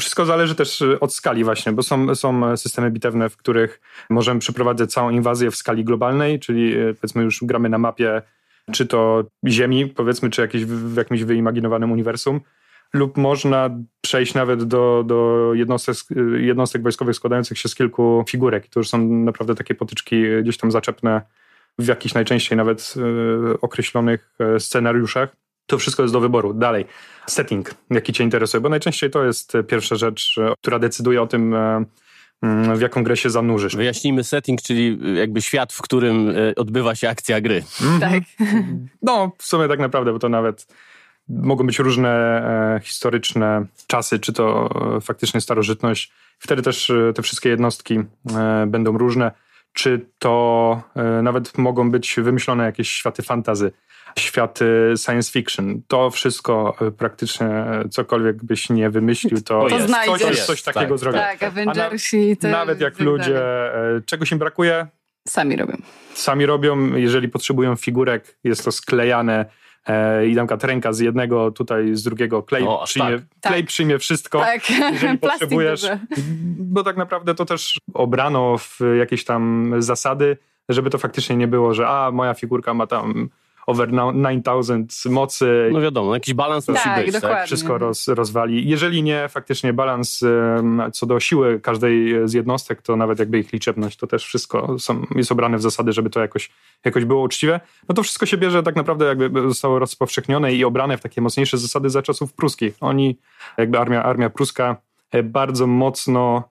[0.00, 3.80] Wszystko zależy też od skali właśnie, bo są, są systemy bitewne, w których
[4.10, 8.22] możemy przeprowadzać całą inwazję w skali globalnej, czyli powiedzmy już gramy na mapie
[8.72, 12.40] czy to Ziemi, powiedzmy, czy jakieś, w jakimś wyimaginowanym uniwersum,
[12.94, 15.96] lub można przejść nawet do, do jednostek,
[16.40, 18.68] jednostek wojskowych składających się z kilku figurek.
[18.68, 21.22] To już są naprawdę takie potyczki gdzieś tam zaczepne
[21.78, 25.36] w jakichś najczęściej nawet e, określonych e, scenariuszach.
[25.66, 26.54] To wszystko jest do wyboru.
[26.54, 26.84] Dalej,
[27.26, 31.54] setting, jaki Cię interesuje, bo najczęściej to jest pierwsza rzecz, e, która decyduje o tym,
[32.42, 33.76] mm, w jaką grę się zanurzysz.
[33.76, 37.64] Wyjaśnijmy setting, czyli jakby świat, w którym odbywa się akcja gry.
[38.00, 38.22] Tak.
[39.02, 40.66] No, w sumie tak naprawdę, bo to nawet
[41.28, 42.10] mogą być różne
[42.76, 46.12] e, historyczne czasy, czy to e, faktycznie starożytność.
[46.38, 48.00] Wtedy też e, te wszystkie jednostki
[48.66, 49.32] będą różne
[49.76, 50.82] czy to
[51.22, 53.72] nawet mogą być wymyślone jakieś światy fantazy,
[54.18, 55.82] światy science fiction.
[55.88, 57.48] To wszystko praktycznie
[57.90, 60.46] cokolwiek byś nie wymyślił, to, to ktoś jest.
[60.46, 61.20] coś takiego tak, zrobił.
[61.20, 62.36] Tak, Avengersi.
[62.42, 63.42] Na, nawet jak ludzie
[64.06, 64.86] czegoś im brakuje,
[65.28, 65.76] Sami robią.
[66.14, 69.46] Sami robią, jeżeli potrzebują figurek, jest to sklejane
[69.86, 73.50] e, i tam ręka z jednego, tutaj z drugiego, klej, o, przyjmie, tak.
[73.50, 73.68] klej tak.
[73.68, 74.70] przyjmie wszystko, tak.
[74.92, 75.86] jeżeli potrzebujesz.
[76.58, 80.36] Bo tak naprawdę to też obrano w jakieś tam zasady,
[80.68, 83.28] żeby to faktycznie nie było, że a, moja figurka ma tam
[83.66, 85.70] over 9000 mocy.
[85.72, 87.36] No wiadomo, jakiś balans musi Tak, być, dokładnie.
[87.36, 87.46] tak?
[87.46, 88.68] Wszystko roz, rozwali.
[88.68, 90.20] Jeżeli nie, faktycznie balans
[90.92, 95.06] co do siły każdej z jednostek, to nawet jakby ich liczebność, to też wszystko są,
[95.14, 96.50] jest obrane w zasady, żeby to jakoś,
[96.84, 97.60] jakoś było uczciwe.
[97.88, 101.58] No to wszystko się bierze tak naprawdę jakby zostało rozpowszechnione i obrane w takie mocniejsze
[101.58, 102.76] zasady za czasów pruskich.
[102.80, 103.18] Oni,
[103.58, 104.76] jakby armia, armia pruska
[105.10, 106.42] e, bardzo mocno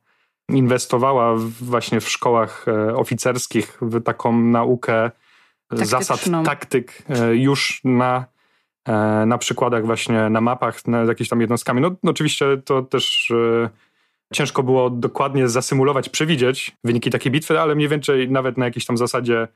[0.50, 5.12] inwestowała w, właśnie w szkołach e, oficerskich w taką naukę
[5.72, 8.26] zasad taktyk e, już na,
[8.86, 11.82] e, na przykładach właśnie na mapach, na jakimiś tam jednostkami.
[11.82, 13.70] No, no oczywiście to też e,
[14.34, 18.98] ciężko było dokładnie zasymulować, przewidzieć wyniki takiej bitwy, ale mniej więcej nawet na jakiejś tam
[18.98, 19.48] zasadzie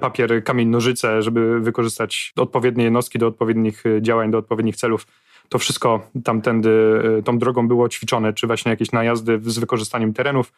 [0.00, 5.06] papier, kamień, nożyce, żeby wykorzystać odpowiednie jednostki do odpowiednich działań, do odpowiednich celów.
[5.48, 10.52] To wszystko tamtędy, tą drogą było ćwiczone, czy właśnie jakieś najazdy z wykorzystaniem terenów.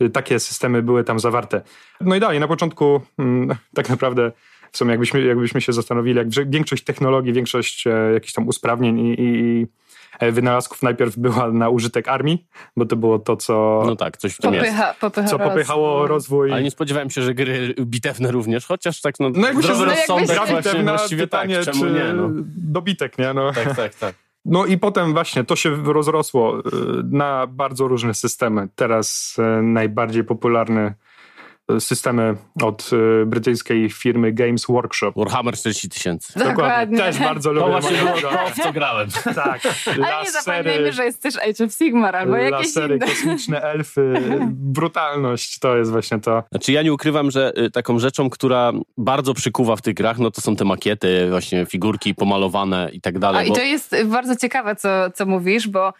[0.00, 1.62] E, Takie systemy były tam zawarte.
[2.00, 4.32] No i dalej, na początku mm, tak naprawdę
[4.72, 9.16] w sumie jakbyśmy, jakbyśmy się zastanowili, jak większość technologii, większość e, jakichś tam usprawnień i,
[9.18, 9.66] i,
[10.18, 14.34] e, wynalazków najpierw była na użytek armii, bo to było to, co, No tak, coś
[14.34, 14.66] w tym jest.
[14.66, 16.52] Popycha, popycha co popychało rozwój.
[16.52, 19.86] Ale nie spodziewałem się, że gry bitewne również, chociaż tak no, No jakby się zdrowy
[19.86, 22.30] no jakby rozsądek się- właśnie na właściwie tak, pytanie, czemu czy nie, no.
[22.56, 23.34] dobitek, nie?
[23.34, 23.52] No.
[23.52, 24.23] Tak, tak, tak.
[24.44, 26.62] No i potem właśnie to się rozrosło y,
[27.04, 28.68] na bardzo różne systemy.
[28.74, 31.03] Teraz y, najbardziej popularne y,
[31.78, 32.90] systemy od
[33.22, 35.12] y, brytyjskiej firmy Games Workshop.
[35.16, 36.38] Warhammer 40 tysięcy.
[36.48, 36.98] Dokładnie.
[36.98, 37.66] Też bardzo lubię.
[37.66, 39.08] To właśnie było to, w co grałem.
[39.34, 39.60] Tak.
[39.86, 43.06] Ale nie zapomnijmy, że jest też Age of Sigmar albo jakieś lasery, inne.
[43.06, 44.14] kosmiczne elfy,
[44.50, 46.42] brutalność, to jest właśnie to.
[46.50, 50.30] Znaczy ja nie ukrywam, że y, taką rzeczą, która bardzo przykuwa w tych grach, no
[50.30, 53.40] to są te makiety, właśnie figurki pomalowane i tak dalej.
[53.40, 55.92] A i bo- to jest bardzo ciekawe, co, co mówisz, bo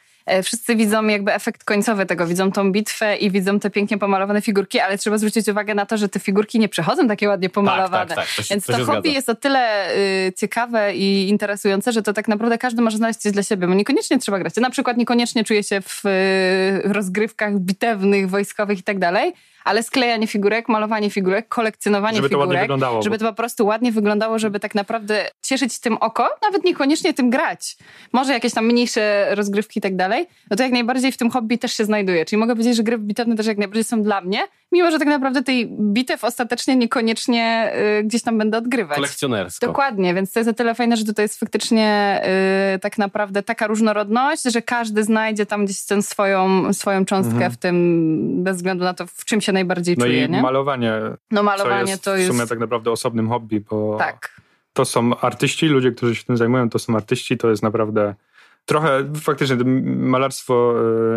[0.42, 4.80] wszyscy widzą jakby efekt końcowy tego, widzą tą bitwę i widzą te pięknie pomalowane figurki,
[4.80, 8.06] ale trzeba zwrócić uwagę na to, że te figurki nie przychodzą takie ładnie pomalowane.
[8.06, 9.08] tak, tak, to się- Więc to to, hobby zgadza.
[9.08, 13.32] jest o tyle y, ciekawe i interesujące, że to tak naprawdę każdy może znaleźć coś
[13.32, 14.52] dla siebie, bo niekoniecznie trzeba grać.
[14.56, 19.32] Ja na przykład niekoniecznie czuję się w y, rozgrywkach bitewnych, wojskowych i tak dalej,
[19.64, 23.02] ale sklejanie figurek, malowanie figurek, kolekcjonowanie Żeby to figurek, ładnie wyglądało.
[23.02, 27.30] żeby to po prostu ładnie wyglądało, żeby tak naprawdę cieszyć tym oko, nawet niekoniecznie tym
[27.30, 27.76] grać.
[28.12, 31.58] Może jakieś tam mniejsze rozgrywki i tak dalej, no to jak najbardziej w tym hobby
[31.58, 32.24] też się znajduje.
[32.24, 34.40] Czyli mogę powiedzieć, że gry bitewne też jak najbardziej są dla mnie,
[34.74, 38.96] mimo że tak naprawdę tej bitew ostatecznie niekoniecznie y, gdzieś tam będę odgrywać.
[38.96, 39.66] kolekcjonersko.
[39.66, 42.20] Dokładnie, więc to jest o tyle fajne, że tutaj jest faktycznie
[42.74, 47.56] y, tak naprawdę taka różnorodność, że każdy znajdzie tam gdzieś tę swoją, swoją cząstkę w
[47.56, 50.42] tym, bez względu na to, w czym się najbardziej No czuje, i nie?
[50.42, 50.92] malowanie,
[51.30, 52.30] no malowanie jest to jest...
[52.30, 54.40] w sumie tak naprawdę osobnym hobby, bo tak.
[54.72, 58.14] to są artyści, ludzie, którzy się tym zajmują, to są artyści, to jest naprawdę
[58.64, 60.74] trochę faktycznie malarstwo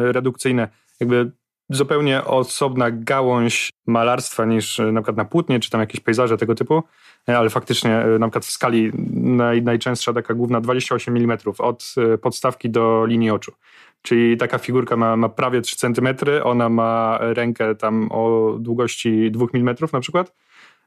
[0.10, 0.68] e, redukcyjne,
[1.00, 1.32] jakby
[1.70, 6.56] zupełnie osobna gałąź malarstwa niż e, na przykład na płótnie, czy tam jakieś pejzaże tego
[6.56, 6.84] typu,
[7.30, 11.96] E, ale faktycznie e, na przykład w skali naj, najczęstsza taka główna 28 mm od
[12.22, 13.52] podstawki do linii oczu.
[14.02, 16.08] Czyli taka figurka ma, ma prawie 3 cm,
[16.44, 20.36] ona ma rękę tam o długości 2 mm na przykład.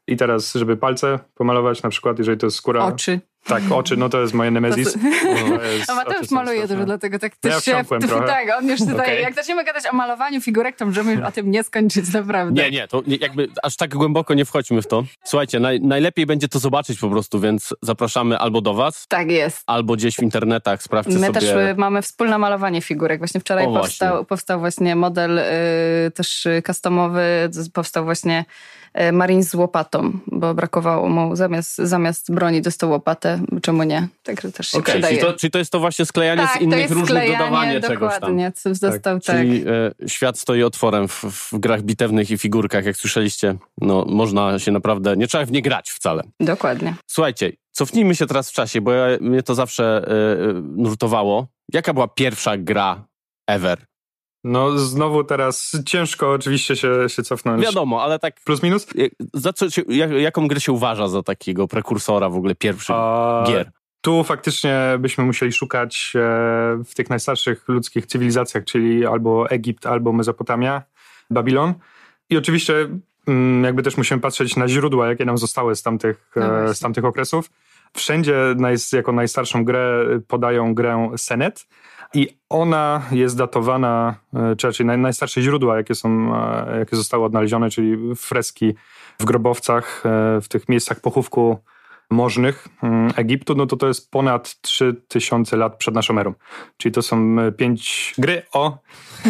[0.07, 2.85] I teraz, żeby palce pomalować, na przykład, jeżeli to jest skóra.
[2.85, 3.21] Oczy.
[3.45, 4.99] Tak, oczy, no to jest moje To jest-
[5.89, 7.85] A Mateusz maluje dużo, dlatego tak No ja też się...
[8.09, 8.27] trochę.
[8.27, 8.97] Tak, on już tutaj...
[8.97, 9.23] Okej.
[9.23, 12.63] Jak zaczniemy gadać o malowaniu figurek, to możemy już o tym nie skończyć, naprawdę.
[12.63, 15.05] Nie, nie, to jakby aż tak głęboko nie wchodźmy w to.
[15.25, 19.63] Słuchajcie, naj, najlepiej będzie to zobaczyć po prostu, więc zapraszamy albo do was, Tak jest.
[19.67, 21.41] albo gdzieś w internetach, sprawdźcie My sobie.
[21.41, 23.19] też y, mamy wspólne malowanie figurek.
[23.19, 24.27] Właśnie wczoraj O, powstał, właśnie.
[24.27, 27.23] powstał właśnie model y, też y, customowy,
[27.75, 28.45] powstał właśnie
[29.01, 34.09] y, Marine z łopatą, bo brakowało mu zamiast, zamiast broni dostał łopatę, czemu nie?
[34.23, 35.19] Także też się Okej, przydaje.
[35.19, 38.21] czyli, to, czyli to jest to właśnie sklejanie tak, z innych różnych dodawanie czegoś tam.
[38.21, 39.23] dokładnie, co dostał tak.
[39.23, 39.65] Czyli
[40.03, 43.55] e, świat stoi otworem w, w grach bitewnych i figurkach, jak słyszeliście.
[43.81, 46.23] No, można się naprawdę, nie trzeba w nie grać wcale.
[46.41, 46.95] Dokładnie.
[47.07, 51.47] Słuchajcie, cofnijmy się teraz w czasie, bo ja, mnie to zawsze e, e, nurtowało.
[51.73, 53.05] Jaka była pierwsza gra
[53.47, 53.90] ever?
[54.45, 57.63] No znowu teraz ciężko oczywiście się, się cofnąć.
[57.63, 58.87] Wiadomo, ale tak Plus minus?
[59.35, 63.45] za co się, jak, jaką grę się uważa za takiego prekursora w ogóle pierwszych A,
[63.47, 63.71] gier?
[64.01, 66.21] Tu faktycznie byśmy musieli szukać e,
[66.85, 70.83] w tych najstarszych ludzkich cywilizacjach, czyli albo Egipt, albo Mezopotamia,
[71.31, 71.75] Babilon.
[72.31, 72.89] I oczywiście
[73.27, 76.75] mm, jakby też musimy patrzeć na źródła, jakie nam zostały z tamtych, No e, właśnie.
[76.75, 77.51] z tamtych okresów.
[77.97, 78.35] Wszędzie
[78.93, 81.67] jako najstarszą grę podają grę Senet
[82.15, 87.25] i ona jest datowana, e, czy raczej naj, najstarsze źródła, jakie, są, e, jakie zostały
[87.25, 88.75] odnalezione, czyli freski
[89.21, 91.59] w grobowcach, e, w tych miejscach pochówku
[92.11, 96.35] możnych mm, Egiptu, no to to jest ponad 3000 lat przed naszą erą.
[96.77, 98.79] Czyli to są pięć gry o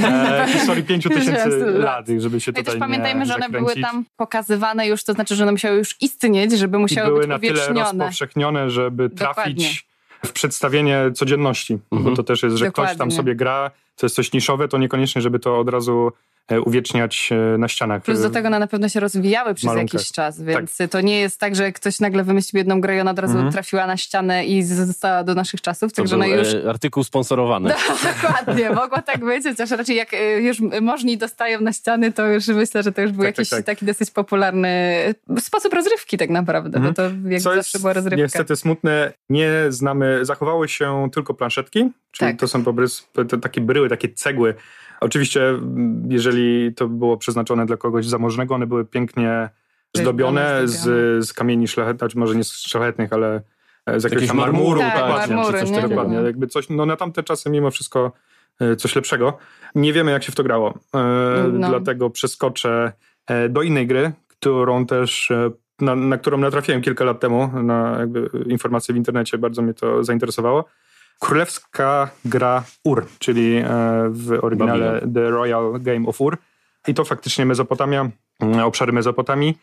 [0.04, 3.92] e, historii 5000 lat, żeby się No I tutaj też pamiętajmy, że one były zakręcić.
[3.92, 7.28] tam pokazywane już, to znaczy, że one musiały już istnieć, żeby I musiały były być
[7.28, 9.89] na tyle rozpowszechnione, żeby trafić Dokładnie.
[10.26, 11.78] W przedstawienie codzienności.
[11.92, 12.10] Mhm.
[12.10, 13.16] Bo to też jest, że ktoś tam Dokładnie.
[13.16, 16.12] sobie gra, to jest coś niszowe, to niekoniecznie, żeby to od razu
[16.58, 18.02] uwieczniać e, na ścianach.
[18.02, 19.94] Plus do tego one na pewno się rozwijały przez Malunkach.
[19.94, 23.10] jakiś czas, więc to nie jest tak, że ktoś nagle wymyślił jedną grę i ona
[23.10, 23.52] od razu Mhm.
[23.52, 26.54] trafiła na ścianę i została do naszych czasów, To także był no już...
[26.54, 27.70] e, artykuł sponsorowany.
[28.22, 30.08] Dokładnie, mogło tak być, chociaż raczej jak
[30.40, 33.50] już możni dostają na ściany, to już myślę, że to już był Tak, tak, jakiś
[33.50, 33.64] tak.
[33.64, 34.94] taki dosyć popularny
[35.38, 36.94] sposób rozrywki tak naprawdę, Mhm.
[36.94, 38.16] bo to jak Co zawsze jest była rozrywka.
[38.22, 42.40] niestety smutne, nie znamy, zachowały się tylko planszetki, czyli Tak.
[42.40, 44.54] to są po prostu takie bryły, takie cegły.
[45.00, 49.48] Oczywiście, m, jeżeli to było przeznaczone dla kogoś zamożnego, one były pięknie
[49.96, 50.80] zdobione z,
[51.26, 53.42] z kamieni szlachetnych, znaczy może nie z szlachetnych, ale
[53.86, 54.80] e, z jakiegoś tam marmuru.
[54.80, 55.36] Tak, dokładnie.
[55.36, 55.88] marmury, czy coś nie?
[55.88, 58.12] Dokładnie, jakby coś, no na tamte czasy mimo wszystko
[58.60, 59.38] e, coś lepszego.
[59.74, 60.74] Nie wiemy, jak się w to grało.
[60.94, 61.00] E,
[61.52, 61.68] No.
[61.68, 62.92] Dlatego przeskoczę
[63.50, 65.32] do innej gry, którą też,
[65.80, 70.04] na, na którą natrafiłem kilka lat temu, na jakby informacje w internecie, bardzo mnie to
[70.04, 70.64] zainteresowało.
[71.20, 73.64] Królewska gra Ur, czyli e,
[74.10, 76.38] w oryginale The Royal Game of Ur.
[76.88, 78.10] I to faktycznie Mezopotamia,
[78.64, 79.58] obszary Mezopotamii.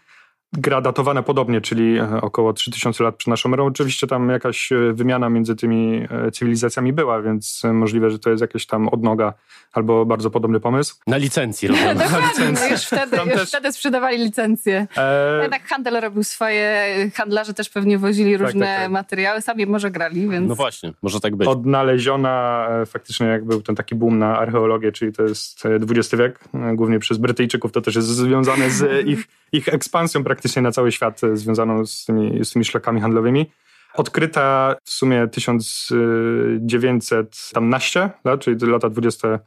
[0.53, 3.65] Gra datowana podobnie, czyli e, około 3000 lat przed naszą erą.
[3.65, 8.41] Oczywiście tam jakaś e, wymiana między tymi e, cywilizacjami była, więc możliwe, że to jest
[8.41, 9.33] jakaś tam odnoga
[9.73, 10.95] albo bardzo podobny pomysł.
[11.07, 11.95] Na licencji robione.
[12.05, 12.69] Dokładnie, licencję.
[12.69, 14.87] już wtedy, już też- wtedy sprzedawali licencje.
[14.97, 18.91] E, Jednak handel robił swoje, handlarze też pewnie wozili Tak, różne tak, tak.
[18.91, 20.49] materiały, sami może grali, więc...
[20.49, 21.47] No właśnie, może tak być.
[21.47, 26.39] odnaleziona faktycznie jak był ten taki boom na archeologię, czyli to jest XX wiek,
[26.75, 31.23] głównie przez Brytyjczyków, to też jest związane z ich, ich ekspansją praktycznie na cały świat,
[31.23, 33.51] e, związaną z tymi, z tymi szlakami handlowymi.
[33.93, 39.39] Odkryta w sumie 1917 lat, czyli lata 20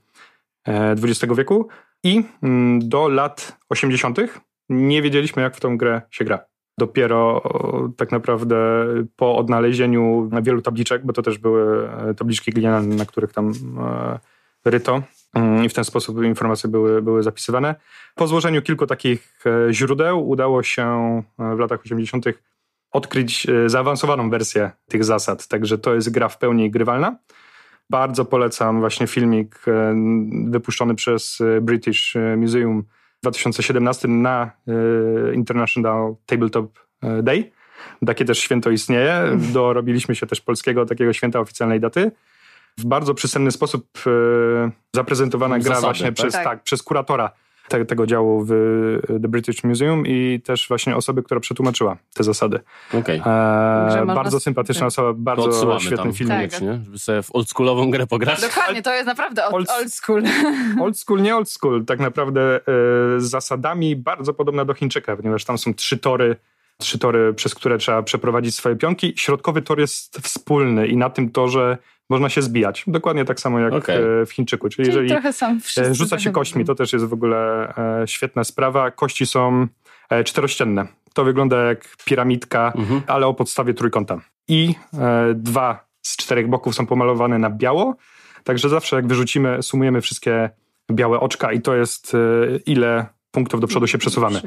[0.69, 1.69] e, XX wieku
[2.05, 4.19] i mm, do lat 80.
[4.69, 6.39] nie wiedzieliśmy, jak w tą grę się gra.
[6.79, 8.57] Dopiero o, tak naprawdę
[9.17, 14.19] po odnalezieniu wielu tabliczek, bo to też były e, tabliczki gliniane, na których tam e,
[14.65, 15.03] ryto
[15.65, 17.75] i w ten sposób informacje były, były zapisywane.
[18.15, 20.83] Po złożeniu kilku takich e, źródeł udało się
[21.39, 22.25] e, w latach 80.
[22.91, 27.17] odkryć e, zaawansowaną wersję tych zasad, także to jest gra w pełni grywalna.
[27.91, 29.65] Bardzo polecam właśnie filmik
[30.47, 32.83] wypuszczony przez British Museum
[33.19, 34.51] w 2017 na
[35.35, 36.79] International Tabletop
[37.23, 37.53] Day.
[38.07, 39.39] Takie też święto istnieje.
[39.53, 42.11] Dorobiliśmy się też polskiego takiego święta oficjalnej daty.
[42.79, 44.11] W bardzo przystępny sposób e,
[44.95, 46.15] zaprezentowana gra Zasady, właśnie tak?
[46.15, 46.45] przez, Tak.
[46.45, 47.31] tak, przez kuratora
[47.71, 52.25] te, tego działu w e, The British Museum i też właśnie osoby, która przetłumaczyła te
[52.25, 52.61] zasady.
[52.95, 53.23] Okej.
[53.27, 54.89] E, bardzo sympatyczna tak.
[54.89, 56.29] osoba, bardzo świetny film.
[56.29, 56.39] Tak.
[56.39, 58.41] koniecznie, żeby sobie w oldschoolową grę pograć.
[58.41, 60.23] Dokładnie, to jest naprawdę old, Old- old school.
[60.83, 61.85] Old school, nie old school.
[61.85, 62.61] Tak naprawdę e,
[63.21, 66.37] z zasadami bardzo podobna do Chińczyka, ponieważ tam są trzy tory,
[66.81, 69.13] trzy tory, przez które trzeba przeprowadzić swoje pionki.
[69.17, 71.79] Środkowy tor jest wspólny i na tym torze
[72.11, 72.85] można się zbijać.
[72.87, 73.97] Dokładnie tak samo jak Okej.
[74.23, 74.69] e, w Chińczyku.
[74.69, 75.09] Czyli, Czyli jeżeli
[75.91, 77.69] e, rzuca się kośćmi, to też jest w ogóle
[78.03, 78.91] e, świetna sprawa.
[78.91, 79.67] Kości są
[80.11, 80.87] e, czterościenne.
[81.15, 83.03] To wygląda jak piramidka, Mhm.
[83.07, 84.21] ale o podstawie trójkąta.
[84.49, 87.97] I e, dwa z czterech boków są pomalowane na biało,
[88.45, 90.51] także zawsze jak wyrzucimy, sumujemy wszystkie
[90.93, 92.19] białe oczka i to jest e,
[92.67, 94.41] ile punktów do przodu się przesuwamy.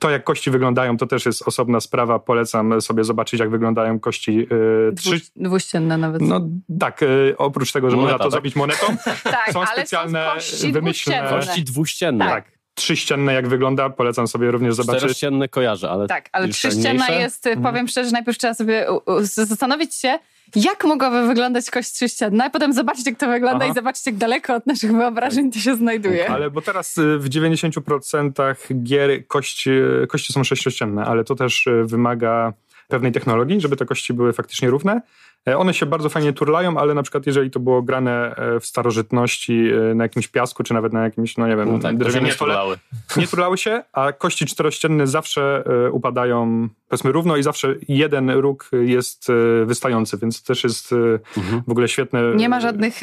[0.00, 2.18] To jak kości wyglądają, to też jest osobna sprawa.
[2.18, 4.46] Polecam sobie zobaczyć, jak wyglądają kości
[4.90, 5.10] e, trzy.
[5.10, 6.22] Dwu- Dwuścienne nawet.
[6.22, 6.40] No
[6.80, 7.06] tak, e,
[7.38, 8.32] oprócz tego, że Moneta, można to tak?
[8.32, 8.86] zrobić monetą,
[9.24, 11.30] tak, są specjalne, są kości wymyślne- dwuścienne.
[11.30, 12.24] Kości dwuścienne.
[12.24, 14.98] tak, trzyścienne jak wygląda, polecam sobie również zobaczyć.
[15.00, 19.94] Czterościenne kojarzę, ale Tak, ale trzyścienna jest, powiem szczerze, najpierw trzeba sobie u- u- zastanowić
[19.94, 20.18] się,
[20.56, 23.72] jak mogłaby wyglądać kość trzyścienna, a potem zobaczyć, jak to wygląda Aha.
[23.72, 26.30] i zobaczyć, jak daleko od naszych wyobrażeń to się znajduje.
[26.30, 29.70] Ale bo teraz y, w 90% gier kości,
[30.08, 32.52] kości są sześciościenne, ale to też y, wymaga
[32.88, 35.00] pewnej technologii, żeby te kości były faktycznie równe.
[35.48, 38.66] E, One się bardzo fajnie turlają, ale na przykład jeżeli to było grane e, w
[38.66, 42.26] starożytności e, na jakimś piasku, czy nawet na jakimś, no nie wiem, No tak, drewnianym
[42.26, 42.76] nie stole, turlały.
[43.16, 49.28] nie turlały się, a kości czterościenne zawsze upadają powiedzmy równo i zawsze jeden róg jest
[49.66, 50.94] wystający, więc też jest
[51.36, 51.62] Mhm.
[51.66, 52.22] w ogóle świetne.
[52.36, 52.94] Nie ma żadnych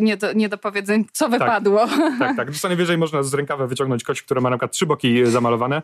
[0.00, 1.86] niedo, niedopowiedzeń, co wypadło.
[2.18, 2.50] Tak, tak.
[2.54, 5.82] Co najwyżej można z rękawa wyciągnąć kość, która ma na przykład trzy boki zamalowane.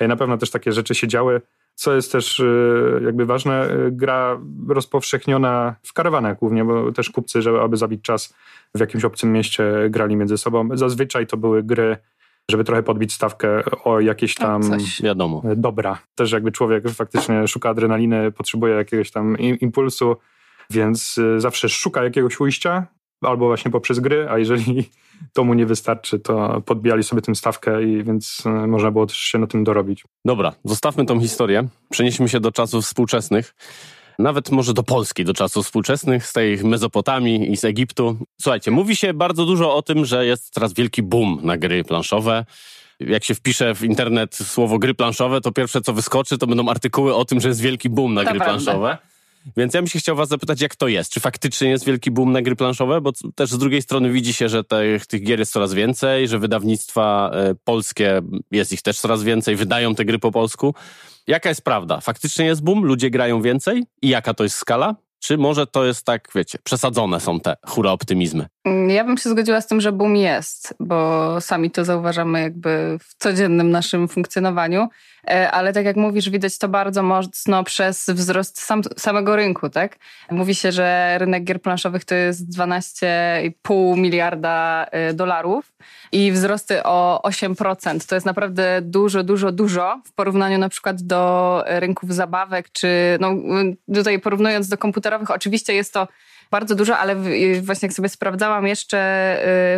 [0.00, 1.40] Na pewno też takie rzeczy się działy.
[1.78, 2.44] Co jest też e,
[3.04, 8.34] jakby ważne, e, gra rozpowszechniona w karawanach głównie, bo też kupcy, żeby aby zabić czas
[8.74, 10.68] w jakimś obcym mieście grali między sobą.
[10.74, 11.96] Zazwyczaj to były gry
[12.50, 15.42] żeby trochę podbić stawkę o jakieś tam Coś, wiadomo.
[15.56, 15.98] dobra.
[16.14, 20.16] Też jakby człowiek faktycznie szuka adrenaliny, potrzebuje jakiegoś tam impulsu,
[20.70, 22.86] więc zawsze szuka jakiegoś ujścia,
[23.20, 24.90] albo właśnie poprzez gry, a jeżeli
[25.32, 29.16] to mu nie wystarczy, to podbijali sobie tym stawkę i więc y, można było też
[29.16, 30.04] się na tym dorobić.
[30.24, 31.68] Dobra, zostawmy tą historię.
[31.90, 33.54] Przenieśmy się do czasów współczesnych
[34.18, 38.16] nawet może do Polski, do czasów współczesnych, z tej Mezopotamii i z Egiptu.
[38.40, 42.44] Słuchajcie, mówi się bardzo dużo o tym, że jest teraz wielki boom na gry planszowe.
[43.00, 47.14] Jak się wpisze w internet słowo gry planszowe, to pierwsze co wyskoczy, to będą artykuły
[47.14, 48.54] o tym, że jest wielki boom na to gry prawda.
[48.54, 48.98] planszowe.
[49.56, 51.12] Więc ja bym się chciał was zapytać, jak to jest?
[51.12, 53.00] Czy faktycznie jest wielki boom na gry planszowe?
[53.00, 56.38] Bo też z drugiej strony widzi się, że tych, tych gier jest coraz więcej, że
[56.38, 60.74] wydawnictwa e, polskie, jest ich też coraz więcej, wydają te gry po polsku.
[61.26, 62.00] Jaka jest prawda?
[62.00, 62.84] Faktycznie jest boom?
[62.84, 63.84] Ludzie grają więcej?
[64.02, 64.94] I jaka to jest skala?
[65.20, 68.46] Czy może to jest tak, wiecie, przesadzone są te hura optymizmy?
[68.64, 72.98] Mm, ja bym się zgodziła z tym, że boom jest, bo sami to zauważamy jakby
[73.00, 74.88] w codziennym naszym funkcjonowaniu,
[75.30, 79.98] e, ale tak jak mówisz, widać to bardzo mocno przez wzrost sam, samego rynku, tak?
[80.30, 85.72] Mówi się, że rynek gier planszowych to jest 12,5 miliarda e, dolarów
[86.12, 88.08] i wzrosty o 8%.
[88.08, 92.88] To jest naprawdę dużo, dużo, dużo w porównaniu na przykład do rynków zabawek, czy
[93.20, 93.34] no,
[93.94, 96.08] tutaj porównując do komputerowych, oczywiście jest to
[96.50, 97.16] bardzo dużo, ale
[97.60, 98.98] właśnie jak sobie sprawdzałam jeszcze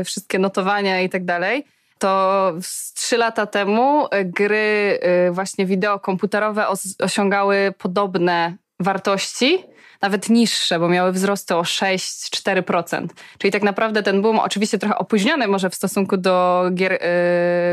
[0.00, 1.64] y, wszystkie notowania i tak dalej,
[1.98, 2.52] to
[2.94, 6.66] trzy lata temu gry y, właśnie wideo komputerowe
[6.98, 9.64] osiągały podobne wartości
[10.02, 13.06] nawet niższe, bo miały wzrosty o 6-4%.
[13.38, 16.98] Czyli tak naprawdę ten boom, oczywiście trochę opóźniony może w stosunku do gier y,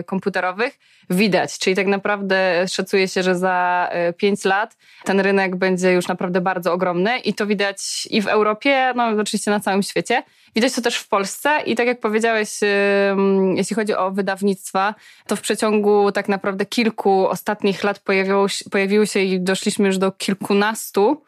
[0.04, 1.60] komputerowych, widać.
[1.60, 6.42] Czyli tak naprawdę szacuje się, że za 5 y, lat ten rynek będzie już naprawdę
[6.42, 10.24] bardzo ogromny i to widać i w Europie, no oczywiście na całym świecie.
[10.56, 12.50] Widać to też w Polsce i tak jak powiedziałeś,
[13.56, 14.96] jeśli chodzi o wydawnictwa,
[15.28, 20.12] to w przeciągu tak naprawdę kilku ostatnich lat pojawiło, pojawiły się i doszliśmy już do
[20.12, 21.24] kilkunastu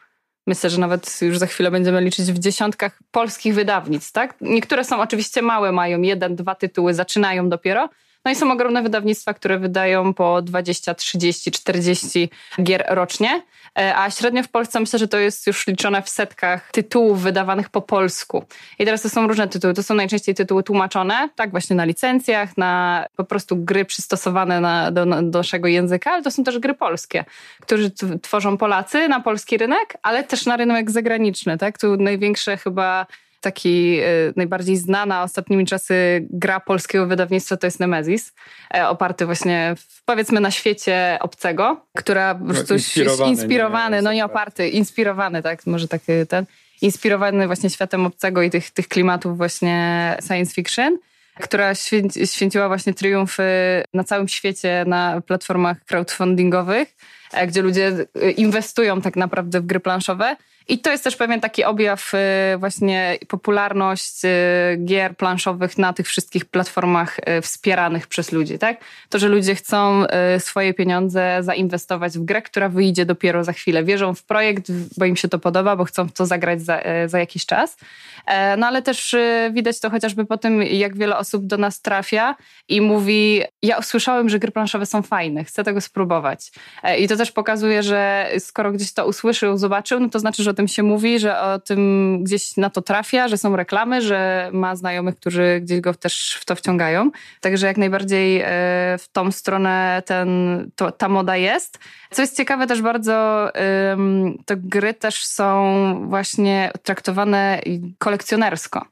[0.46, 4.34] Myślę, że nawet już za chwilę będziemy liczyć w dziesiątkach polskich wydawnictw, tak?
[4.40, 7.88] Niektóre są oczywiście małe, mają jeden, dwa tytuły, zaczynają dopiero,
[8.24, 12.30] no i są ogromne wydawnictwa, które wydają po 20, 30, 40
[12.62, 13.42] gier rocznie,
[13.78, 17.68] e, a średnio w Polsce myślę, że to jest już liczone w setkach tytułów wydawanych
[17.68, 18.44] po polsku.
[18.78, 19.74] I teraz to są różne tytuły.
[19.74, 24.90] To są najczęściej tytuły tłumaczone, tak właśnie na licencjach, na po prostu gry przystosowane na,
[24.90, 27.24] do, do naszego języka, ale to są też gry polskie,
[27.60, 27.82] które
[28.22, 31.58] tworzą Polacy na polski rynek, ale też na rynek zagraniczny.
[31.58, 31.78] Tak?
[31.78, 33.06] Tu największe chyba
[33.40, 34.04] taki e,
[34.36, 38.32] najbardziej znana ostatnimi czasy gra polskiego wydawnictwa to jest Nemesis,
[38.74, 43.96] e, oparty właśnie w, powiedzmy na świecie obcego, która po no, prostu no, inspirowany, inspirowany
[43.96, 46.46] nie, no nie oparty, inspirowany, tak, może taki ten,
[46.82, 50.98] inspirowany właśnie światem obcego i tych, tych klimatów właśnie science fiction
[51.40, 51.74] która
[52.24, 53.42] święciła właśnie triumfy
[53.94, 56.94] na całym świecie na platformach crowdfundingowych, e,
[57.48, 57.92] gdzie ludzie
[58.36, 60.36] inwestują tak naprawdę w gry planszowe
[60.68, 64.22] i to jest też pewien taki objaw y, właśnie popularność
[64.84, 68.76] gier planszowych na tych wszystkich platformach wspieranych przez ludzi, tak?
[69.08, 70.04] To, że ludzie chcą
[70.38, 73.84] swoje pieniądze zainwestować w grę, która wyjdzie dopiero za chwilę.
[73.84, 77.18] Wierzą w projekt, bo im się to podoba, bo chcą w to zagrać za, za
[77.18, 77.76] jakiś czas.
[78.26, 79.16] E, no ale też
[79.52, 82.36] widać to chociażby po tym, jak wiele osób do nas trafia
[82.68, 86.52] i mówi, ja usłyszałem, że gry planszowe są fajne, chcę tego spróbować.
[86.82, 90.50] E, I to też pokazuje, że skoro gdzieś to usłyszał, zobaczył, no to znaczy, że
[90.50, 94.50] o tym się mówi, że o tym gdzieś na to trafia, że są reklamy, że
[94.52, 97.10] ma znajomych, którzy gdzieś go też w to wciągają.
[97.40, 98.46] Także jak najbardziej e,
[98.98, 100.30] w tą stronę ten,
[100.76, 101.78] to, ta moda jest.
[102.10, 103.48] Co jest ciekawe też bardzo,
[104.46, 107.60] to gry też są właśnie traktowane
[107.98, 108.86] kolekcjonersko.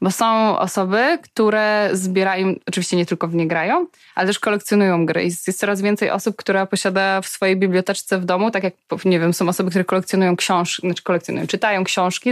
[0.00, 5.24] Bo są osoby, które zbierają, oczywiście nie tylko w nie grają, ale też kolekcjonują gry.
[5.24, 9.34] Jest, coraz więcej osób, która posiada w swojej biblioteczce w domu, tak jak, nie wiem,
[9.34, 12.30] są osoby, które kolekcjonują książki, znaczy kolekcjonują, czytają książki,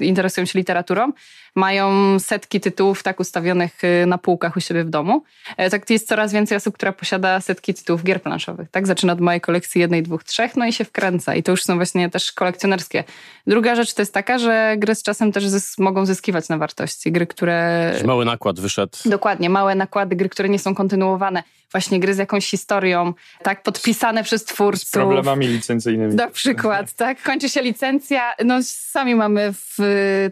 [0.00, 1.12] interesują się literaturą,
[1.58, 5.22] mają setki tytułów tak ustawionych y, na półkach u siebie w domu.
[5.56, 8.70] E, tak jest coraz więcej osób, która posiada setki tytułów gier planszowych.
[8.70, 11.34] Tak zaczyna od mojej kolekcji jednej, dwóch, trzech, no i się wkręca.
[11.34, 13.04] I to już są właśnie też kolekcjonerskie.
[13.46, 17.12] Druga rzecz to jest taka, że gry z czasem też zys mogą zyskiwać na wartości.
[17.12, 17.92] Gry, które...
[18.04, 18.98] Mały nakład wyszedł.
[19.04, 21.42] Dokładnie, małe nakłady, gry, które nie są kontynuowane
[21.72, 24.88] właśnie gry z jakąś historią, tak, podpisane przez twórców.
[24.88, 26.14] Z problemami licencyjnymi.
[26.14, 29.78] Na przykład, tak, kończy się licencja, no sami mamy w,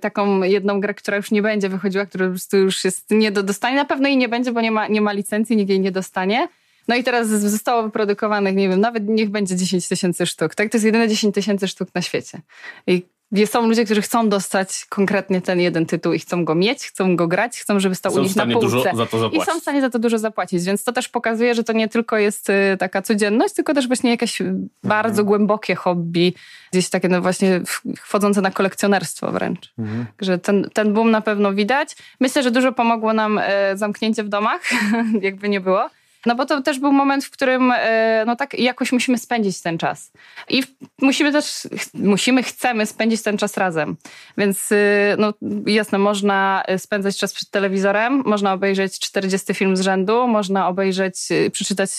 [0.00, 3.42] taką jedną grę, która już nie będzie wychodziła, która po prostu już jest nie do
[3.42, 5.92] dostania, na pewno jej nie będzie, bo nie ma, nie ma licencji, nikt jej nie
[5.92, 6.48] dostanie.
[6.88, 10.70] No i teraz zostało wyprodukowanych, nie wiem, nawet niech będzie 10 tysięcy sztuk, tak?
[10.70, 12.40] To jest jedyne 10 tysięcy sztuk na świecie.
[12.86, 13.02] I
[13.46, 17.28] są ludzie, którzy chcą dostać konkretnie ten jeden tytuł i chcą go mieć, chcą go
[17.28, 18.60] grać, chcą, żeby stał Są u nich na półce.
[18.60, 21.54] dużo za to I są w stanie za to dużo zapłacić, więc to też pokazuje,
[21.54, 24.42] że to nie tylko jest y, taka codzienność, tylko też właśnie jakieś
[24.84, 26.32] bardzo głębokie hobby,
[26.72, 27.60] gdzieś takie no właśnie
[27.98, 29.74] wchodzące na kolekcjonerstwo wręcz.
[30.20, 31.96] Że ten, ten boom na pewno widać.
[32.20, 34.60] Myślę, że dużo pomogło nam e, zamknięcie w domach,
[35.20, 35.90] jakby nie było.
[36.26, 39.78] No bo to też był moment, w którym e, no tak jakoś musimy spędzić ten
[39.78, 40.12] czas.
[40.48, 40.62] I
[41.02, 43.96] musimy też, musimy, chcemy spędzić ten czas razem.
[44.38, 44.76] Więc y,
[45.18, 45.32] no
[45.66, 51.16] jasne, można y, spędzać czas przed telewizorem, można obejrzeć 40 film z rzędu, można obejrzeć,
[51.52, 51.90] przeczytać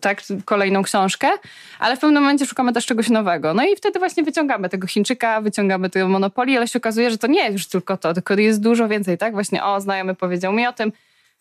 [0.00, 1.28] tak kolejną książkę,
[1.78, 3.54] ale w pewnym momencie szukamy też czegoś nowego.
[3.54, 7.26] No i wtedy właśnie wyciągamy tego Chińczyka, wyciągamy tego Monopoly, ale się okazuje, że to
[7.26, 9.32] nie już tylko to, tylko jest dużo więcej, tak?
[9.32, 10.92] Właśnie o, znajomy powiedział mi o tym,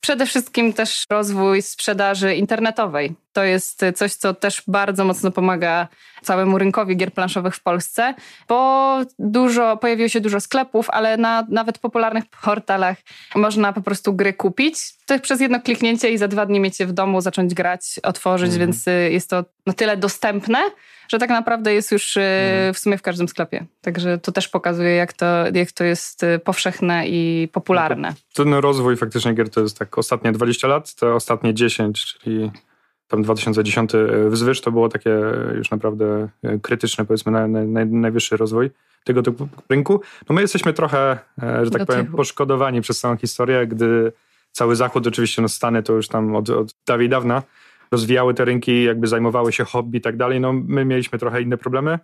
[0.08, 3.16] Przede wszystkim też rozwój sprzedaży internetowej.
[3.38, 5.88] To jest coś, co też bardzo mocno pomaga
[6.22, 8.14] całemu rynkowi gier planszowych w Polsce,
[8.48, 12.98] bo dużo, pojawiło się dużo sklepów, ale na nawet popularnych portalach
[13.36, 14.76] można po prostu gry kupić.
[15.06, 18.58] To przez jedno kliknięcie i za dwa dni mieć je w domu, zacząć grać, otworzyć,
[18.58, 20.60] więc y, jest to na tyle dostępne,
[21.10, 22.22] że tak naprawdę jest już y,
[22.74, 23.66] w sumie w każdym sklepie.
[23.82, 28.14] Także to też pokazuje, jak to, jak to jest y, powszechne i popularne.
[28.34, 32.52] Ten rozwój faktycznie gier to jest tak ostatnie 20 lat, te ostatnie 10, czyli
[33.08, 33.92] tam 2010
[34.30, 35.20] wzwyż, to było takie
[35.56, 38.70] już naprawdę e, krytyczne, powiedzmy, na, na, na, najwyższy rozwój
[39.04, 40.02] tego typu rynku.
[40.30, 44.12] No my jesteśmy trochę, e, że tak powiem, poszkodowani przez całą historię, gdy
[44.52, 46.76] cały Zachód, oczywiście no Stany to już tam od, od
[47.10, 47.44] dawna
[47.92, 50.40] rozwijały te rynki, jakby zajmowały się hobby i tak dalej.
[50.40, 52.00] No my mieliśmy trochę inne problemy e,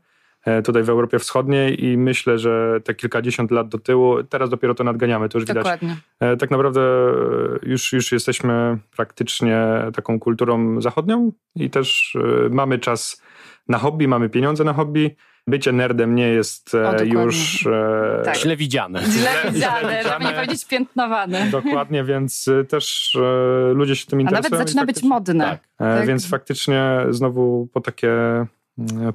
[0.64, 4.84] tutaj w Europie Wschodniej i myślę, że te kilkadziesiąt lat do tyłu, teraz dopiero to
[4.84, 5.64] nadganiamy, to już widać.
[5.64, 5.98] Dokładnie.
[6.20, 9.64] E, Tak naprawdę e, już, już jesteśmy praktycznie
[9.96, 13.22] taką kulturą zachodnią i też e, mamy czas
[13.68, 15.16] na hobby, mamy pieniądze na hobby.
[15.48, 18.36] Bycie nerdem nie jest e, O, już e, Tak.
[18.38, 19.02] Źle widziane.
[19.06, 21.48] Źle widziane, żeby nie powiedzieć piętnowane.
[21.52, 24.50] dokładnie, więc e, też e, ludzie się tym A interesują.
[24.52, 25.46] nawet i zaczyna być modne.
[25.46, 25.60] Tak.
[25.90, 26.08] e, tak.
[26.08, 28.12] Więc faktycznie znowu po takie,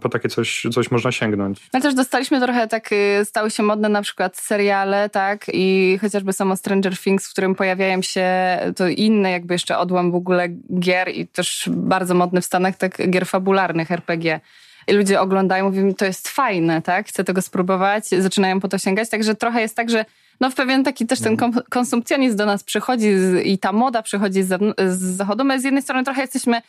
[0.01, 1.69] po takie coś, coś można sięgnąć.
[1.75, 6.33] My też dostaliśmy trochę tak, y, stały się modne na przykład seriale, tak, i chociażby
[6.33, 8.29] samo Stranger Things, w którym pojawiają się
[8.77, 10.49] to inne jakby jeszcze odłam w ogóle
[10.79, 14.41] gier i też bardzo modny w Stanach, tak, gier fabularnych, RPG.
[14.89, 19.09] I ludzie oglądają, mówią, to jest fajne, tak, chcę tego spróbować, zaczynają po to sięgać,
[19.09, 20.05] także trochę jest tak, że
[20.41, 24.03] no w pewien taki też ten kom- konsumpcjonizm do nas przychodzi z, i ta moda
[24.03, 25.45] przychodzi z, z zachodu.
[25.45, 26.63] My z jednej strony trochę jesteśmy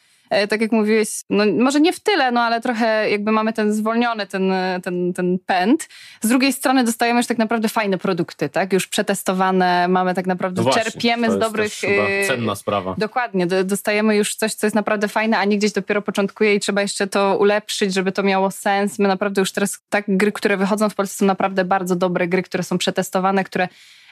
[0.49, 4.27] tak jak mówiłeś, no może nie w tyle, no ale trochę jakby mamy ten zwolniony
[4.27, 4.51] ten,
[4.83, 5.87] ten, ten pęd.
[6.21, 8.73] Z drugiej strony dostajemy już tak naprawdę fajne produkty, tak?
[8.73, 11.83] Już przetestowane, mamy tak naprawdę, No właśnie, czerpiemy z dobrych...
[11.83, 12.95] y, cenna sprawa.
[12.97, 16.59] Dokładnie, do- dostajemy już coś, co jest naprawdę fajne, a nie gdzieś dopiero początkuje i
[16.59, 18.99] trzeba jeszcze to ulepszyć, żeby to miało sens.
[18.99, 22.43] My naprawdę już teraz, tak, gry, które wychodzą w Polsce są naprawdę bardzo dobre gry,
[22.43, 23.67] które są przetestowane, które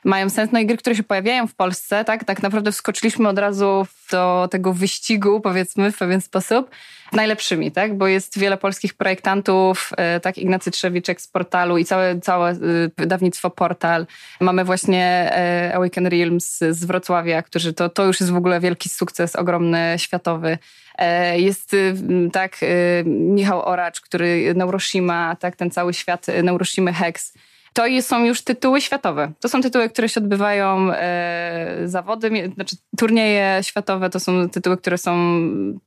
[0.06, 0.52] mają sens.
[0.52, 4.48] No i gry, które się pojawiają w Polsce, tak, tak naprawdę wskoczyliśmy od razu do
[4.52, 6.70] tego wyścigu, powiedzmy, w pewien sposób,
[7.12, 12.20] najlepszymi, tak, bo jest wiele polskich projektantów, e, tak, Ignacy Trzewiczek z portalu i całe,
[12.20, 12.56] całe e,
[12.98, 14.08] wydawnictwo Portal.
[14.40, 18.90] Mamy właśnie e, Awaken Realms z Wrocławia, którzy to, to już jest w ogóle wielki
[18.90, 20.58] sukces, ogromny, światowy.
[21.36, 21.96] Jest y,
[22.34, 27.34] tak y, Michał Oracz, który Neuroshima, tak, ten cały świat Neuroshimy Hex.
[27.78, 29.32] To są już tytuły światowe.
[29.40, 34.98] To są tytuły, które się odbywają, e, zawody, znaczy turnieje światowe, to są tytuły, które
[34.98, 35.40] są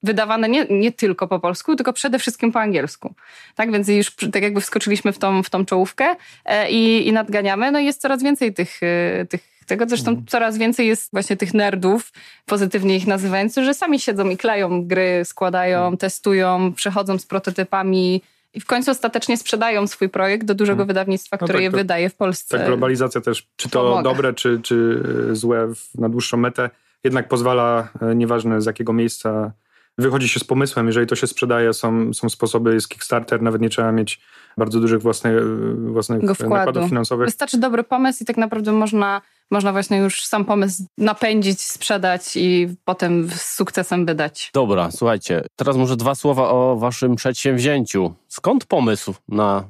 [0.02, 3.14] wydawane nie, nie tylko po polsku, tylko przede wszystkim po angielsku.
[3.54, 7.72] Tak więc już tak jakby wskoczyliśmy w tą, w tą czołówkę e, i, i nadganiamy.
[7.72, 11.54] No i jest coraz więcej tych, e, tych tego zresztą coraz więcej jest właśnie tych
[11.54, 12.12] nerdów,
[12.46, 18.22] pozytywnie ich nazywając, że sami siedzą i kleją gry, składają, testują, przechodzą z prototypami
[18.54, 21.76] i w końcu ostatecznie sprzedają swój projekt do dużego wydawnictwa, No które tak, je to-
[21.76, 22.58] wydaje w Polsce.
[22.58, 24.02] Ta globalizacja też, czy to Pomaga.
[24.10, 26.70] dobre, czy, czy e, złe na dłuższą metę,
[27.04, 29.52] jednak pozwala, e, nieważne z jakiego miejsca
[29.98, 33.68] wychodzi się z pomysłem, jeżeli to się sprzedaje, są, są sposoby, jest Kickstarter, nawet nie
[33.70, 34.20] trzeba mieć
[34.58, 35.44] bardzo dużych własnych, e,
[35.92, 37.26] własnych nakładów finansowych.
[37.26, 42.68] Wystarczy dobry pomysł i tak naprawdę można, można właśnie już sam pomysł napędzić, sprzedać i
[42.84, 44.50] potem z sukcesem wydać.
[44.54, 48.14] Dobra, słuchajcie, teraz może dwa słowa o waszym przedsięwzięciu.
[48.28, 49.64] Skąd pomysł na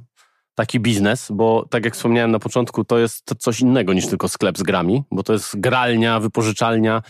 [0.54, 1.28] taki biznes?
[1.30, 5.04] Bo tak jak wspomniałem na początku, to jest coś innego niż tylko sklep z grami,
[5.10, 7.02] bo to jest gralnia, wypożyczalnia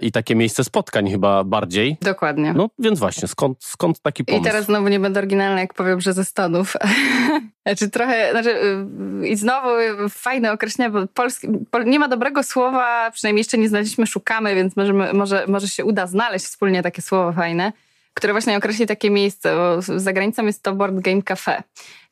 [0.00, 1.96] i takie miejsce spotkań chyba bardziej.
[2.00, 2.52] Dokładnie.
[2.52, 4.42] No więc właśnie, skąd, skąd taki pomysł?
[4.42, 6.76] I teraz znowu nie będę oryginalna, jak powiem, że ze Stanów.
[7.66, 8.50] znaczy trochę, znaczy
[9.22, 9.68] y, i znowu
[10.08, 14.76] fajne określenie, bo polski, pol, nie ma dobrego słowa, przynajmniej jeszcze nie znaleźliśmy, szukamy, więc
[14.76, 17.72] możemy, może, może się uda znaleźć wspólnie takie słowo fajne.
[18.14, 19.56] które właśnie określi takie miejsce.
[19.56, 21.62] Bo za granicą jest to Board Game Cafe.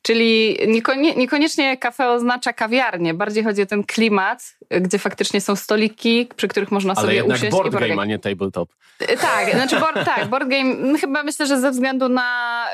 [0.06, 6.28] Czyli niekonie, niekoniecznie kafe oznacza kawiarnię, bardziej chodzi o ten klimat, gdzie faktycznie są stoliki,
[6.36, 7.52] przy których można Ale sobie jednak usiąść.
[7.52, 7.90] board i porozmawiać.
[7.90, 8.68] game, a nie tabletop.
[9.02, 12.64] Y, Tak, znaczy board, tak, board game, no chyba myślę, że ze względu na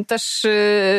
[0.00, 0.50] y, też y,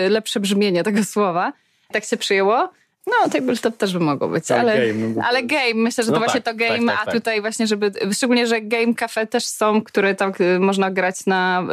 [0.09, 1.53] lepsze brzmienie tego słowa,
[1.91, 2.69] tak się przyjęło.
[3.07, 6.17] No, tabletop też by mogło być, Tak, ale, game, no ale game, myślę, że No
[6.17, 7.13] to właśnie tak, to game, tak, tak, a tak.
[7.13, 11.63] tutaj właśnie, żeby, szczególnie, że game cafe też są, które tak y, można grać na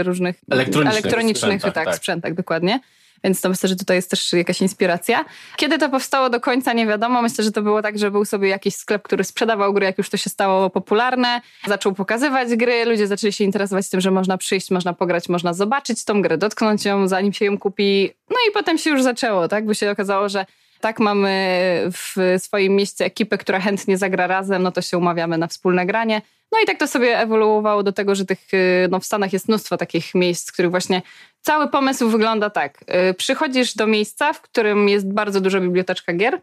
[0.00, 1.96] y, różnych Elektronicznych elektronicznych sprzętach, tak, tak.
[1.96, 2.80] sprzętach, dokładnie.
[3.24, 5.24] Więc to myślę, że tutaj jest też jakaś inspiracja.
[5.56, 7.22] Kiedy to powstało do końca nie wiadomo.
[7.22, 10.10] Myślę, że to było tak, że był sobie jakiś sklep, który sprzedawał gry, jak już
[10.10, 11.40] to się stało popularne.
[11.66, 16.04] Zaczął pokazywać gry, ludzie zaczęli się interesować tym, że można przyjść, można pograć, można zobaczyć
[16.04, 18.10] tą grę, dotknąć ją, zanim się ją kupi.
[18.30, 19.66] No i potem się już zaczęło, tak?
[19.66, 20.46] Bo się okazało, że
[20.80, 21.38] tak mamy
[21.92, 26.22] w swoim mieście ekipę, która chętnie zagra razem, no to się umawiamy na wspólne granie.
[26.52, 29.48] No i tak to sobie ewoluowało do tego, że tych, y, no w Stanach jest
[29.48, 31.02] mnóstwo takich miejsc, w których właśnie
[31.40, 32.84] cały pomysł wygląda tak.
[33.10, 36.40] Y, Przychodzisz do miejsca, w którym jest bardzo duża biblioteczka gier.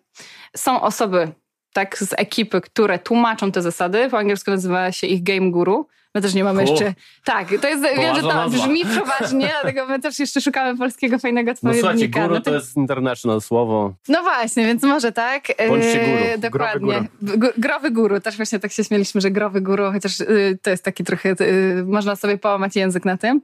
[0.55, 1.31] Są osoby
[1.73, 4.09] tak z ekipy, które tłumaczą te zasady.
[4.09, 5.87] Po angielsku nazywa się ich game guru.
[6.15, 6.65] My też nie mamy O.
[6.71, 6.93] jeszcze...
[7.23, 8.49] Tak, to jest, wiem, że to nazwa.
[8.67, 12.21] brzmi poważnie, dlatego my też jeszcze szukamy polskiego fajnego No słuchajcie, odpowiednika.
[12.21, 13.93] guru No to jest international słowo.
[14.07, 15.43] no właśnie, więc może tak.
[15.67, 16.41] Bądźcie Yy, guru.
[16.41, 17.03] Dokładnie.
[17.23, 18.19] Gru- Growy guru.
[18.19, 21.83] Też właśnie tak się śmieliśmy, że growy guru, chociaż yy, to jest taki trochę, yy,
[21.87, 23.41] można sobie połamać język na tym.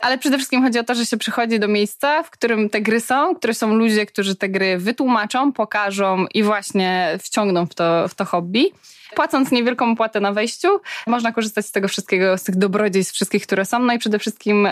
[0.00, 3.00] Ale przede wszystkim chodzi o to, że się przychodzi do miejsca, w którym te gry
[3.00, 8.14] są, które są ludzie, którzy te gry wytłumaczą, pokażą i właśnie wciągną w to, w
[8.14, 8.72] to hobby.
[9.14, 10.68] Płacąc niewielką opłatę na wejściu,
[11.06, 13.78] można korzystać z tego wszystkiego, z tych dobrodziejstw wszystkich, które są.
[13.78, 14.68] No i przede wszystkim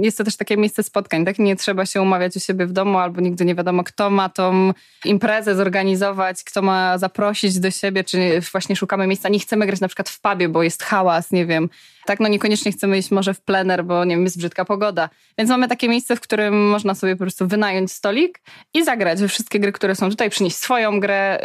[0.00, 1.38] jest to też takie miejsce spotkań, tak?
[1.38, 4.72] Nie trzeba się umawiać u siebie w domu, albo nigdy nie wiadomo, kto ma tą
[5.04, 9.28] imprezę zorganizować, kto ma zaprosić do siebie, czy właśnie szukamy miejsca.
[9.28, 11.68] Nie chcemy grać na przykład w pubie, bo jest hałas, nie wiem.
[12.06, 15.08] Tak, no niekoniecznie chcemy iść może w plener, bo nie wiem, jest brzydka pogoda.
[15.38, 18.40] Więc mamy takie miejsce, w którym można sobie po prostu wynająć stolik
[18.74, 21.38] i zagrać we wszystkie gry, które są tutaj, przynieść swoją grę,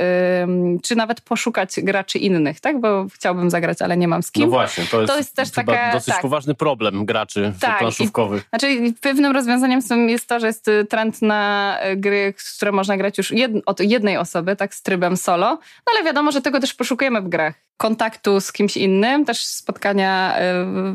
[0.44, 2.80] ym, czy nawet poszukać graczy innych, tak?
[2.82, 4.44] Bo chciałbym zagrać, ale nie mam z kim.
[4.44, 6.22] No właśnie, to jest, To jest też taka- dosyć tak.
[6.22, 8.46] poważny problem graczy Tak, planszówkowych.
[8.50, 13.18] Znaczy, pewnym rozwiązaniem jest to, że jest y, trend na y, gry, które można grać
[13.18, 15.46] już jed, od jednej osoby, tak, z trybem solo.
[15.88, 17.69] No ale wiadomo, że tego też poszukujemy w grach.
[17.80, 20.42] Kontaktu z kimś innym, też spotkania y,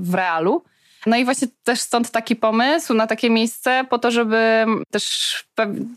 [0.01, 0.63] w realu.
[1.07, 5.45] No i właśnie też stąd taki pomysł na takie miejsce, po to, żeby też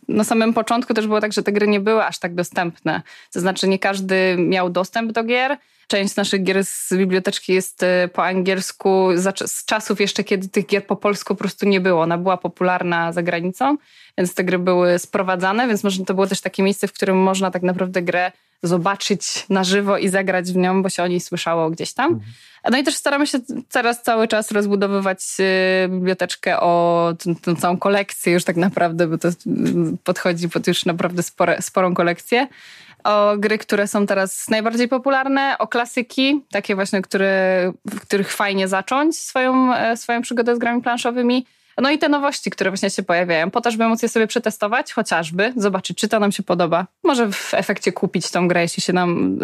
[0.07, 3.01] na samym początku też było tak, że te gry nie były aż tak dostępne.
[3.33, 5.57] To znaczy nie każdy miał dostęp do gier.
[5.87, 9.09] Część naszych gier z biblioteczki jest y, po angielsku
[9.45, 12.01] z czasów jeszcze, kiedy tych gier po polsku po prostu nie było.
[12.01, 13.77] Ona była popularna za granicą,
[14.17, 17.51] więc te gry były sprowadzane, więc może to było też takie miejsce, w którym można
[17.51, 18.31] tak naprawdę grę
[18.63, 22.19] zobaczyć na żywo i zagrać w nią, bo się o niej słyszało gdzieś tam.
[22.71, 23.39] No i też staramy się
[23.71, 29.17] teraz cały czas rozbudowywać y, biblioteczkę o tę- tę całą kolekcję już tak naprawdę, bo
[29.17, 29.33] to y,
[30.03, 32.47] podchodzi pod już naprawdę spore, sporą kolekcję.
[33.03, 38.67] O gry, które są teraz najbardziej popularne, o klasyki, takie właśnie, które, w których fajnie
[38.67, 41.45] zacząć swoją, e, swoją przygodę z grami planszowymi.
[41.81, 44.93] No i te nowości, które właśnie się pojawiają, po to, żeby móc je sobie przetestować,
[44.93, 46.87] chociażby, zobaczyć, czy to nam się podoba.
[47.03, 49.39] Może w efekcie kupić tą grę, jeśli się nam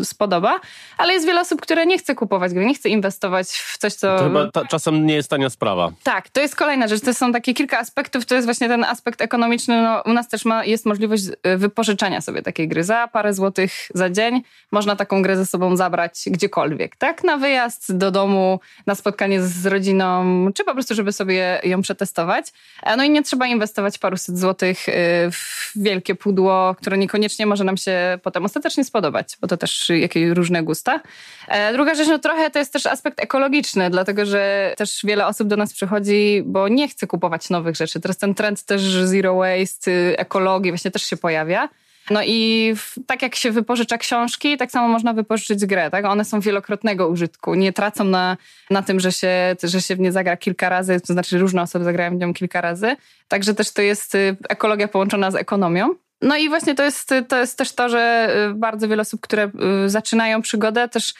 [0.00, 0.60] y, spodoba,
[0.98, 4.18] ale jest wiele osób, które nie chce kupować gry, nie chce inwestować w coś, co...
[4.18, 5.92] To chyba ta, czasem nie jest tania sprawa.
[6.02, 7.00] Tak, to jest kolejna rzecz.
[7.00, 8.26] To są takie kilka aspektów.
[8.26, 9.82] To jest właśnie ten aspekt ekonomiczny.
[9.82, 13.72] No, u nas też ma, jest możliwość y, wypożyczenia sobie takiej gry za parę złotych
[13.94, 14.42] za dzień.
[14.72, 17.24] Można taką grę ze sobą zabrać gdziekolwiek, tak?
[17.24, 20.24] Na wyjazd do domu, na spotkanie z rodziną,
[20.54, 22.46] czy po prostu, żeby sobie ją przetestować.
[22.82, 24.92] E, No i nie trzeba inwestować paruset złotych y,
[25.32, 30.28] w wielkie pudło, które niekoniecznie może nam się potem ostatecznie spodobać, bo to też jakieś
[30.30, 31.00] różne gusta.
[31.48, 35.48] E, Druga rzecz, no trochę to jest też aspekt ekologiczny, dlatego że też wiele osób
[35.48, 38.00] do nas przychodzi, bo nie chce kupować nowych rzeczy.
[38.00, 41.68] Teraz ten trend też zero waste, y, ekologii właśnie też się pojawia.
[42.10, 45.90] No i w, tak jak się wypożycza książki, tak samo można wypożyczyć grę.
[45.90, 46.04] Tak?
[46.04, 47.54] One są wielokrotnego użytku.
[47.54, 48.36] Nie tracą na,
[48.70, 51.84] na tym, że się, że się w nie zagra kilka razy, to znaczy różne osoby
[51.84, 52.96] zagrają w nią kilka razy.
[53.28, 55.94] Także też to jest y, ekologia połączona z ekonomią.
[56.22, 59.50] No i właśnie to jest, to jest też to, że y, bardzo wiele osób, które
[59.84, 61.14] y, zaczynają przygodę, też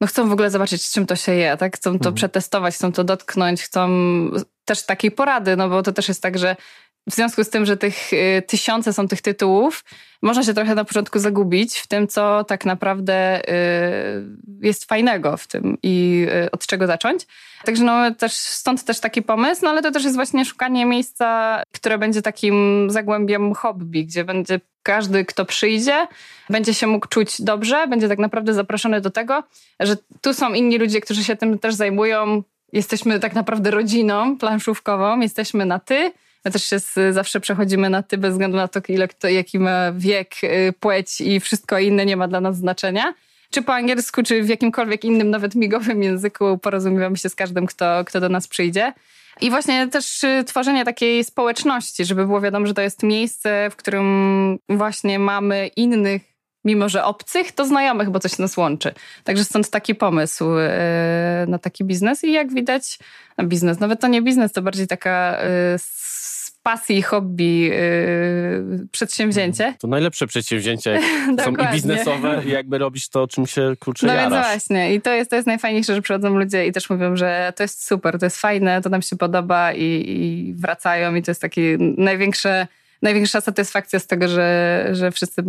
[0.00, 1.76] no chcą w ogóle zobaczyć, z czym to się je, tak?
[1.76, 2.14] Chcą to Mhm.
[2.14, 3.88] przetestować, chcą to dotknąć, chcą
[4.64, 6.56] też takiej porady, no bo to też jest tak, że
[7.10, 9.84] w związku z tym, że tych y, tysiące są tych tytułów,
[10.22, 13.52] można się trochę na początku zagubić w tym, co tak naprawdę y,
[14.60, 17.26] jest fajnego w tym i y, od czego zacząć.
[17.64, 21.62] Także no też stąd też taki pomysł, no ale to też jest właśnie szukanie miejsca,
[21.72, 26.06] które będzie takim zagłębiem hobby, gdzie będzie każdy, kto przyjdzie,
[26.50, 29.42] będzie się mógł czuć dobrze, będzie tak naprawdę zaproszony do tego,
[29.80, 32.42] że tu są inni ludzie, którzy się tym też zajmują
[32.74, 36.12] jesteśmy tak naprawdę rodziną planszówkową, jesteśmy na ty.
[36.44, 39.58] My też się z, zawsze przechodzimy na ty, bez względu na to, ile kto, jaki
[39.58, 43.14] ma wiek, y, płeć i wszystko inne nie ma dla nas znaczenia.
[43.50, 48.04] Czy po angielsku, czy w jakimkolwiek innym, nawet migowym języku porozumiewamy się z każdym, kto,
[48.04, 48.92] kto do nas przyjdzie.
[49.40, 53.76] I właśnie też y, tworzenie takiej społeczności, żeby było wiadomo, że to jest miejsce, w
[53.76, 56.22] którym właśnie mamy innych,
[56.64, 58.94] mimo że obcych, to znajomych, bo coś nas łączy.
[59.24, 62.24] Także stąd taki pomysł y, na taki biznes.
[62.24, 62.98] I jak widać,
[63.38, 65.38] na biznes, nawet to nie biznes, to bardziej taka
[66.64, 69.74] pasji, hobby, yy, przedsięwzięcie.
[69.78, 70.90] To najlepsze przedsięwzięcia
[71.44, 74.32] są i biznesowe i jakby robisz to, czym się kurczę No jarasz.
[74.32, 77.52] więc właśnie i to jest, to jest najfajniejsze, że przychodzą ludzie i też mówią, że
[77.56, 81.30] to jest super, to jest fajne, to nam się podoba i, i wracają i to
[81.30, 82.66] jest takie największe
[83.02, 85.42] największa satysfakcja z tego, że, że wszyscy,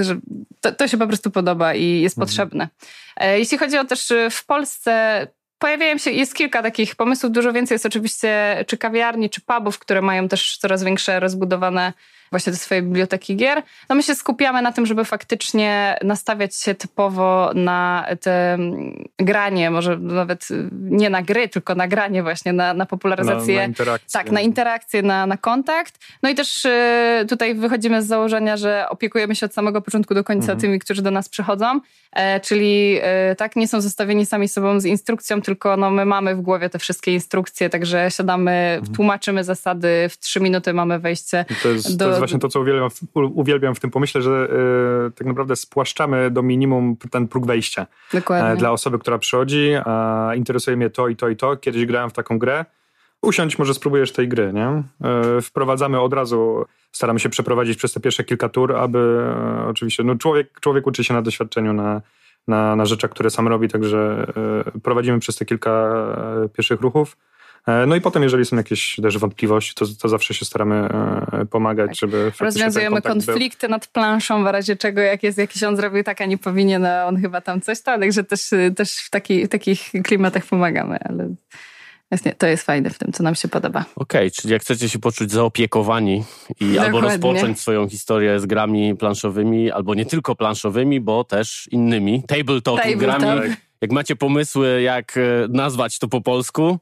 [0.00, 0.16] że
[0.60, 2.26] to, to się po prostu podoba i jest mhm.
[2.26, 2.68] potrzebne.
[3.16, 5.26] E, jeśli chodzi o też w Polsce
[5.64, 10.02] pojawiają się, jest kilka takich pomysłów, dużo więcej jest oczywiście czy kawiarni, czy pubów, które
[10.02, 11.92] mają też coraz większe rozbudowane
[12.34, 13.62] właśnie te swoje biblioteki gier.
[13.88, 19.70] No my się skupiamy na tym, żeby faktycznie nastawiać się typowo na te mm, granie,
[19.70, 23.54] może nawet nie na gry, tylko na granie właśnie, na, na popularyzację.
[23.54, 24.20] Na, na interakcję.
[24.20, 25.98] Tak, na interakcję, na, na kontakt.
[26.22, 30.24] No i też y, tutaj wychodzimy z założenia, że opiekujemy się od samego początku do
[30.24, 30.60] końca mhm.
[30.60, 31.80] tymi, którzy do nas przychodzą,
[32.12, 36.34] e, czyli e, tak, nie są zostawieni sami sobą z instrukcją, tylko no, my mamy
[36.34, 38.96] w głowie te wszystkie instrukcje, także siadamy, mhm.
[38.96, 41.44] tłumaczymy zasady, w trzy minuty mamy wejście
[41.90, 44.48] do, właśnie to, co uwielbiam, uwielbiam w tym pomyśle, że
[45.08, 47.86] y, tak naprawdę spłaszczamy do minimum ten próg wejścia.
[48.12, 48.50] Dokładnie.
[48.50, 51.56] E, dla osoby, która przychodzi, a interesuje mnie to i to i to.
[51.56, 52.64] Kiedyś grałem w taką grę.
[53.22, 54.66] Usiądź, może spróbujesz tej gry, nie?
[54.66, 54.82] E,
[55.42, 59.24] wprowadzamy od razu, staramy się przeprowadzić przez te pierwsze kilka tur, aby
[59.68, 62.00] oczywiście, no człowiek, człowiek uczy się na doświadczeniu, na,
[62.48, 64.26] na, na rzeczach, które sam robi, także
[64.82, 65.94] prowadzimy przez te kilka
[66.52, 67.16] pierwszych ruchów
[67.86, 71.88] no i potem, jeżeli są jakieś też wątpliwości, to, to zawsze się staramy e, pomagać,
[71.88, 71.96] tak.
[71.96, 73.70] żeby Rozwiązujemy konflikty był.
[73.70, 77.06] nad planszą, w razie czego jak jest jakiś on zrobił tak, a nie powinien, a
[77.06, 81.34] on chyba tam coś tam, także też, też w, taki, w takich klimatach pomagamy, ale
[82.38, 83.80] to jest fajne w tym, co nam się podoba.
[83.80, 86.24] Okej, okay, czyli jak chcecie się poczuć zaopiekowani
[86.60, 92.22] i albo rozpocząć swoją historię z grami planszowymi, albo nie tylko planszowymi, bo też innymi,
[92.22, 92.98] tabletop, tabletop.
[92.98, 93.54] grami.
[93.84, 96.78] Jak macie pomysły, jak e, nazwać to po polsku,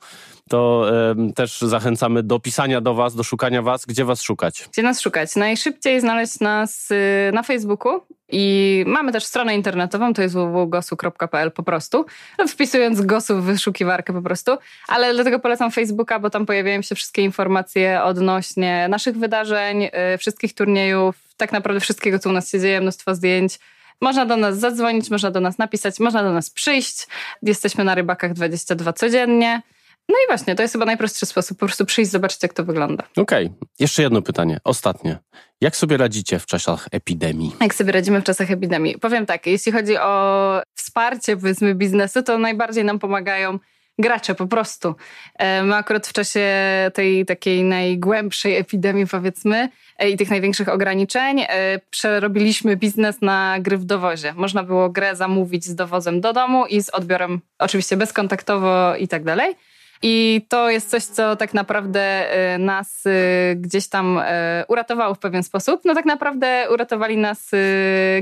[0.48, 0.90] to
[1.34, 3.86] też zachęcamy do pisania do Was, do szukania Was.
[3.86, 4.68] Gdzie Was szukać?
[4.72, 5.36] Gdzie nas szukać?
[5.36, 11.62] Najszybciej znaleźć nas y, na Facebooku i mamy też stronę internetową, to jest www.gosu.pl po
[11.62, 12.06] prostu.
[12.48, 14.56] Wpisując Gosu w wyszukiwarkę po prostu,
[14.88, 19.82] ale dlatego polecam Facebooka, bo tam pojawiają się wszystkie informacje odnośnie naszych wydarzeń,
[20.14, 23.58] y, wszystkich turniejów, tak naprawdę wszystkiego, co u nas się dzieje, mnóstwo zdjęć.
[24.02, 27.06] Można do nas zadzwonić, można do nas napisać, można do nas przyjść.
[27.42, 29.62] Jesteśmy na Rybakach 22 codziennie.
[30.08, 33.04] No i właśnie, to jest chyba najprostszy sposób, po prostu przyjść, zobaczyć, jak to wygląda.
[33.16, 33.68] Okej, okay.
[33.78, 35.18] jeszcze jedno pytanie, ostatnie.
[35.60, 37.52] Jak sobie radzicie w czasach epidemii?
[37.60, 38.98] Jak sobie radzimy w czasach epidemii?
[38.98, 43.58] Powiem tak, jeśli chodzi o wsparcie, powiedzmy, biznesu, to najbardziej nam pomagają
[43.98, 44.94] gracze po prostu.
[45.38, 46.50] E, my akurat w czasie
[46.94, 49.68] tej takiej najgłębszej epidemii, powiedzmy,
[49.98, 54.32] e, i tych największych ograniczeń, e, przerobiliśmy biznes na gry w dowozie.
[54.36, 59.24] Można było grę zamówić z dowozem do domu i z odbiorem oczywiście bezkontaktowo i tak
[59.24, 59.54] dalej.
[60.02, 64.22] I to jest coś, co tak naprawdę y, nas y, gdzieś tam y,
[64.68, 65.80] uratowało w pewien sposób.
[65.84, 67.50] No tak naprawdę uratowali nas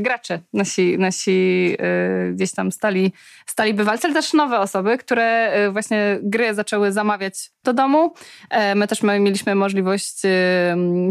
[0.00, 0.40] gracze.
[0.52, 1.76] Nasi, nasi
[2.32, 3.12] gdzieś tam stali,
[3.46, 8.14] stali bywalcy, ale też nowe osoby, które właśnie gry zaczęły zamawiać do domu.
[8.50, 10.22] E, my też mieliśmy możliwość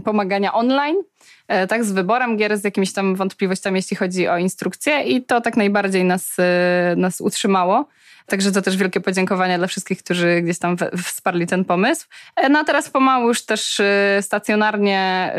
[0.04, 0.98] pomagania online
[1.70, 5.58] tak, z wyborem gier, z jakimiś tam wątpliwościami, jeśli chodzi o instrukcje i to tak
[5.58, 6.38] najbardziej nas,
[6.96, 7.88] nas utrzymało.
[8.30, 12.08] Także to też wielkie podziękowania dla wszystkich, którzy gdzieś tam wsparli ten pomysł.
[12.36, 13.82] E, no a teraz pomału już też
[14.22, 15.32] stacjonarnie,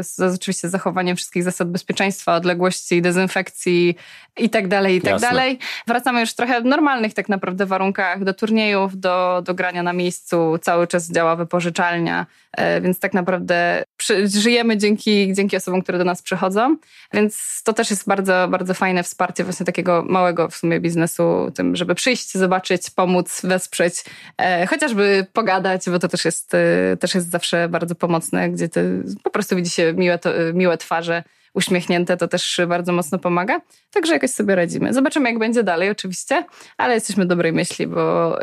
[0.00, 3.96] z oczywiście zachowaniem wszystkich zasad bezpieczeństwa, odległości, dezynfekcji
[4.36, 5.28] i tak dalej, i tak Jasne.
[5.28, 5.58] dalej.
[5.86, 10.58] Wracamy już trochę w normalnych tak naprawdę warunkach do turniejów, do, do grania na miejscu.
[10.62, 16.04] Cały czas działa wypożyczalnia, e, więc tak naprawdę przy, żyjemy dzięki, dzięki osobom, które do
[16.04, 16.76] nas przychodzą.
[17.12, 21.76] Więc to też jest bardzo, bardzo fajne wsparcie właśnie takiego małego w sumie biznesu, tym,
[21.76, 24.04] żeby przyjść, zobaczyć, pomóc, wesprzeć,
[24.38, 28.80] e, chociażby pogadać, bo to też jest, e, też jest zawsze bardzo pomocne, gdzie to
[29.22, 31.22] po prostu widzi się miłe, to, miłe twarze,
[31.56, 33.60] uśmiechnięte, to też bardzo mocno pomaga.
[33.92, 34.92] Także jakoś sobie radzimy.
[34.92, 36.44] Zobaczymy, jak będzie dalej, oczywiście,
[36.76, 38.36] ale jesteśmy dobrej myśli, bo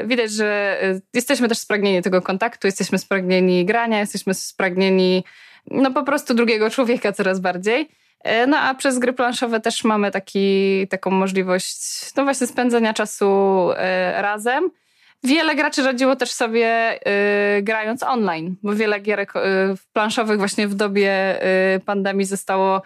[0.00, 5.24] yy, widać, że yy, jesteśmy też spragnieni tego kontaktu, jesteśmy spragnieni grania, jesteśmy spragnieni
[5.70, 7.88] no po prostu drugiego człowieka coraz bardziej.
[8.24, 11.76] Yy, no a przez gry planszowe też mamy taki, taką możliwość,
[12.16, 14.70] no właśnie spędzenia czasu yy, razem.
[15.24, 16.98] Wiele graczy radziło też sobie
[17.58, 19.40] y, grając online, bo wiele gierek y,
[19.92, 21.42] planszowych właśnie w dobie
[21.76, 22.82] y, pandemii zostało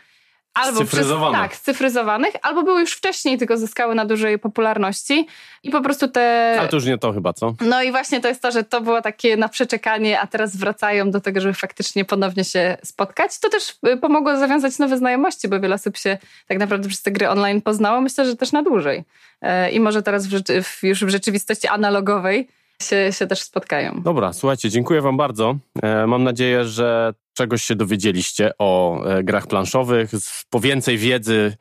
[0.55, 5.27] albo przez, tak, scyfryzowanych, albo były już wcześniej, tylko zyskały na dużej popularności
[5.63, 6.57] i po prostu te...
[6.59, 7.55] Ale to już nie to chyba, co?
[7.61, 11.11] No i właśnie to jest to, że to było takie na przeczekanie, a teraz wracają
[11.11, 13.41] do tego, żeby faktycznie ponownie się spotkać.
[13.41, 17.11] To też y, pomogło zawiązać nowe znajomości, bo wiele osób się tak naprawdę przez te
[17.11, 18.01] gry online poznało.
[18.01, 19.05] Myślę, że też na dłużej.
[19.41, 22.49] E, I może teraz w, w, już w rzeczywistości analogowej
[22.83, 24.03] się, się też spotkają.
[24.03, 25.57] Dobra, słuchajcie, dziękuję Wam bardzo.
[25.83, 30.11] E, mam nadzieję, że czegoś się dowiedzieliście o e, grach planszowych.
[30.51, 31.57] Po więcej wiedzy,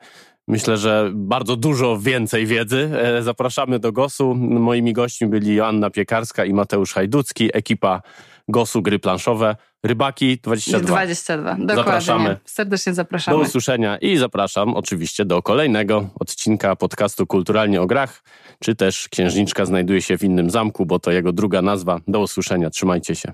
[0.48, 2.90] myślę, że bardzo dużo więcej wiedzy.
[2.94, 4.34] E, zapraszamy do GOS-u.
[4.34, 8.02] Moimi gośćmi byli Joanna Piekarska i Mateusz Hajducki, ekipa
[8.50, 9.56] GOS-u Gry Planszowe.
[9.82, 10.88] Rybaki 22.
[10.88, 11.74] 22, dokładnie.
[11.74, 12.36] Zapraszamy.
[12.44, 13.38] Serdecznie zapraszamy.
[13.38, 18.22] Do usłyszenia i zapraszam oczywiście do kolejnego odcinka podcastu Kulturalnie o Grach,
[18.58, 22.00] czy też Księżniczka znajduje się w innym zamku, bo to jego druga nazwa.
[22.08, 23.32] Do usłyszenia, trzymajcie się.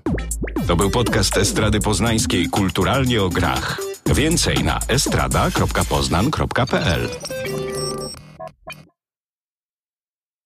[0.67, 3.81] To był podcast Estrady Poznańskiej Kulturalnie o Grach.
[4.05, 7.09] Więcej na estrada.poznan.pl